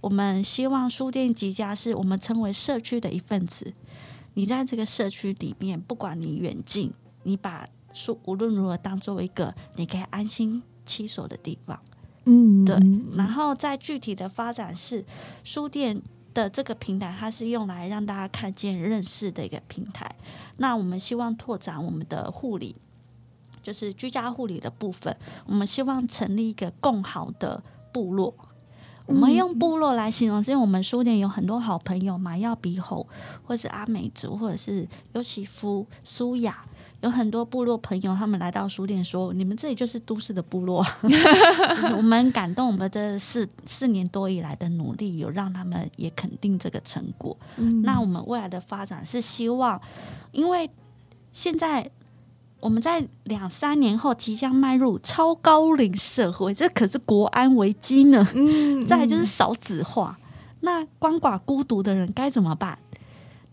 [0.00, 3.72] 我们希望书店集家是我们称为社区的一份子。
[4.34, 6.92] 你在这个社区里面，不管你远近，
[7.22, 11.80] 你把书无论如何当做一个你可以安心栖所的地方。
[12.24, 12.76] 嗯，对。
[13.16, 15.04] 然后在具体的发展是
[15.44, 16.02] 书店。
[16.34, 20.14] 的这个平台，它是用来让大家看见、认识的一个平台。
[20.56, 22.74] 那我们希望拓展我们的护理，
[23.62, 25.16] 就是居家护理的部分。
[25.46, 27.62] 我们希望成立一个共好的
[27.92, 28.34] 部落。
[29.06, 33.06] 我们用部落来形容，是因为我们书店有很多好朋友嘛，要鼻喉，
[33.44, 36.64] 或是阿美族，或者是尤其夫、苏雅。
[37.04, 40.82] 有很多部落朋友，他们来到书店说：“你们这里就是都市的部落。
[41.94, 47.36] ”我们感动，我们这四四年多以来的努力，有让他们也肯定这个成果。
[47.58, 49.78] 嗯、那我们未来的发展是希望，
[50.32, 50.70] 因为
[51.34, 51.90] 现在
[52.58, 58.26] 我们在两三年后即将迈入超高龄社会，这可是国安危机呢。
[58.88, 60.18] 再就是少子化，
[60.60, 62.78] 那鳏寡孤独的人该怎么办？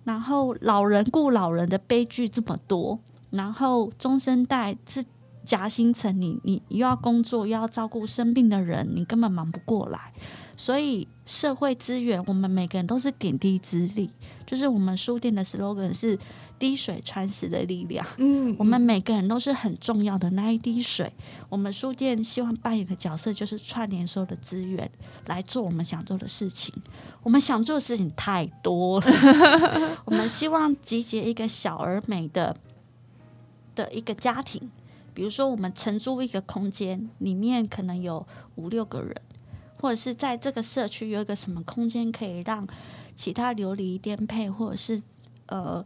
[0.06, 2.98] 然后老人顾老人的悲剧这么多。
[3.32, 5.04] 然后中生代是
[5.44, 10.14] 夹心层，你你又要工作又要照顾生病的人，你根本忙不过来。
[10.56, 14.12] 所以社会资源，我们每个人都是点滴之力。
[14.46, 16.20] 就是我们书店的 slogan 是
[16.60, 18.06] “滴水穿石的力量”。
[18.20, 21.12] 嗯，我们每个人都是很重要的那一滴水。
[21.50, 24.92] 我们书店希望扮演的角色就是串联所有的资源，
[25.26, 26.72] 来做我们想做的事情。
[27.24, 32.56] 我们想做的事情太多了， 我们希望集结一个小而美的。
[33.76, 34.70] 的一个家庭，
[35.14, 39.16] 比如说我们承租一个空间，里面可能有五六个人，
[39.80, 42.68] 或者是在这个社区有一个什么空间可以让
[43.16, 45.02] 其他流离颠沛，或者是
[45.48, 45.86] 呃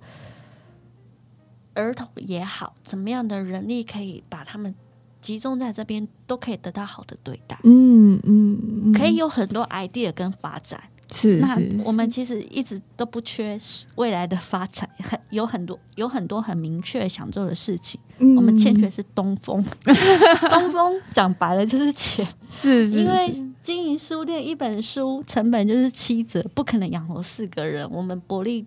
[1.74, 4.74] 儿童也好，怎么样的人力可以把他们
[5.22, 7.60] 集中在这边，都可以得到好的对待。
[7.64, 10.84] 嗯嗯，嗯可以有很多 idea 跟发展。
[11.12, 13.60] 是，是，那我们其实一直都不缺
[13.96, 18.00] 未来的发展，很有很多有很多很明确想做的事情。
[18.18, 19.64] 嗯、我们欠缺是东风，
[20.50, 22.26] 东风讲白了就是钱。
[22.52, 27.90] 是，是，是，因为经营书店一本书成本就是七折，不可能养活四个人。
[27.92, 28.66] 我们薄利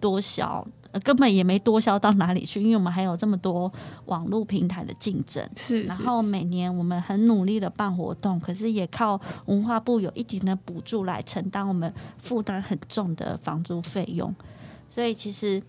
[0.00, 0.66] 多销。
[1.00, 3.72] 根本也没多销到哪里去，因为我们还有这么多
[4.06, 5.46] 网络平台的竞争。
[5.56, 14.34] 是，然后每年我们很努力的办活动，可是也靠文化部有一点的补助来承担我们负担很重的房租费用。
[14.88, 15.62] 所以其实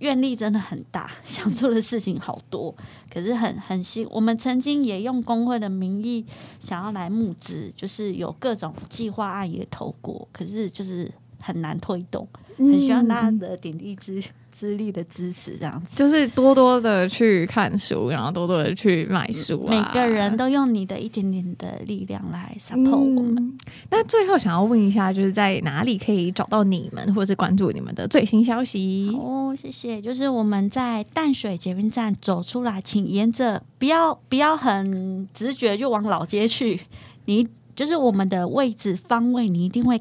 [0.00, 2.74] 愿力真的很大， 想做的事情好多，
[3.10, 4.04] 可是很很希。
[4.10, 6.26] 我们曾经也用工会的名义
[6.60, 11.10] 想要来募资，就是有各种计划案也投过，可是就是
[11.46, 12.26] 很难推动。
[12.58, 19.68] 很需要大家的点滴之之力的支持，这样子就是多多的去看书，然后多多的去买书啊。
[19.68, 23.36] 每个人都用你的一点点的力量来 support 我们。
[23.36, 23.58] 嗯，
[23.90, 29.14] 那最后想要问一下，就是在哪里可以找到你们，或者是关注你们的最新消息？
[29.14, 30.00] 哦，谢谢。
[30.00, 36.80] 就是我们在淡水捷运站走出来，请沿着不要不要很直觉就往老街去，
[37.26, 37.46] 你。
[37.76, 40.00] 就是我们的位置方位，你一定会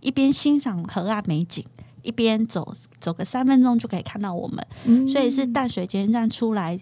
[0.00, 1.64] 一边欣赏河岸美景，
[2.02, 4.66] 一边走走个三分钟就可以看到我们。
[4.84, 6.78] 嗯、所以是淡水捷运站出来，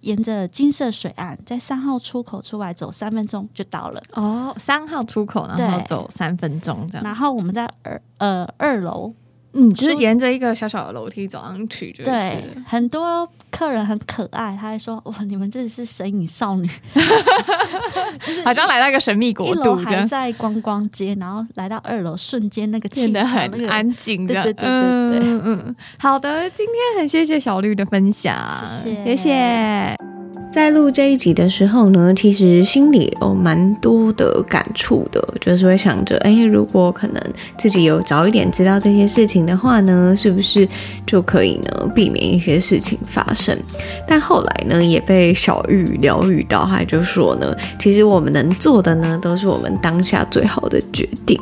[0.00, 4.02] 沿着金色水岸，在三号出口出来走三分钟就到了。
[4.12, 7.04] 哦，三号出口，然后走三分钟这样。
[7.04, 9.14] 然后我们在二呃二楼。
[9.54, 12.10] 嗯，就是沿着一个小小的楼梯走上去，就是。
[12.10, 16.68] 对很多客人很可爱，他还说哇，你们这里是神隐少女，
[18.26, 28.36] 就是好像来到一个神秘国度，一楼还在观光街，然后来到二楼，瞬间那个气变得很安静，对对对对对，嗯嗯，好的，今天很谢谢小绿的分享，
[28.82, 29.04] 谢谢。
[29.04, 30.13] 谢谢
[30.54, 37.20] 在录这一集的时候呢，其实心里有蛮多的感触的，就是会想着，哎，如果可能
[37.58, 40.66] 自己有早一点知道这些事情的话呢，是不是
[41.04, 43.58] 就可以呢避免一些事情发生？
[44.06, 51.36] 但后来呢，也被小玉疗愈到，他就说呢，其实我们能做的呢，都是我们当下最好的决定。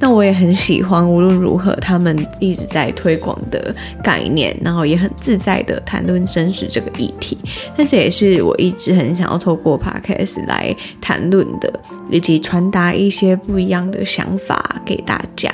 [0.00, 7.36] 那我也很喜欢，无论如何，他们一直在推广的概念，然后也很自在的谈论生死这个议题。
[7.76, 8.45] 那这也是。
[8.46, 15.52] 我一直很想要透过 Podcast 来谈论的，以及传达一些不一样的想法给大家。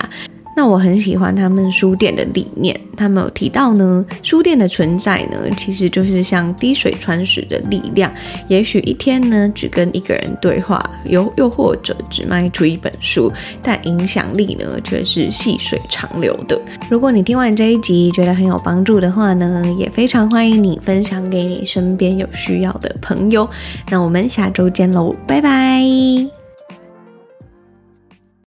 [0.54, 8.12] 那我很喜欢他们书店的理念，他们有提到呢，书店的存在呢，其实就是像滴水穿石的力量。
[8.48, 13.32] 也许一天呢，只跟一个人对话，又又或者只卖出一本书，
[13.62, 16.60] 但影响力呢，却是细水长流的。
[16.90, 23.48] 如果你听完这一集觉得很有帮助的话呢，也非常欢迎你分享给你身边有需要的朋友。
[23.90, 26.41] 那我们下周见喽，拜拜。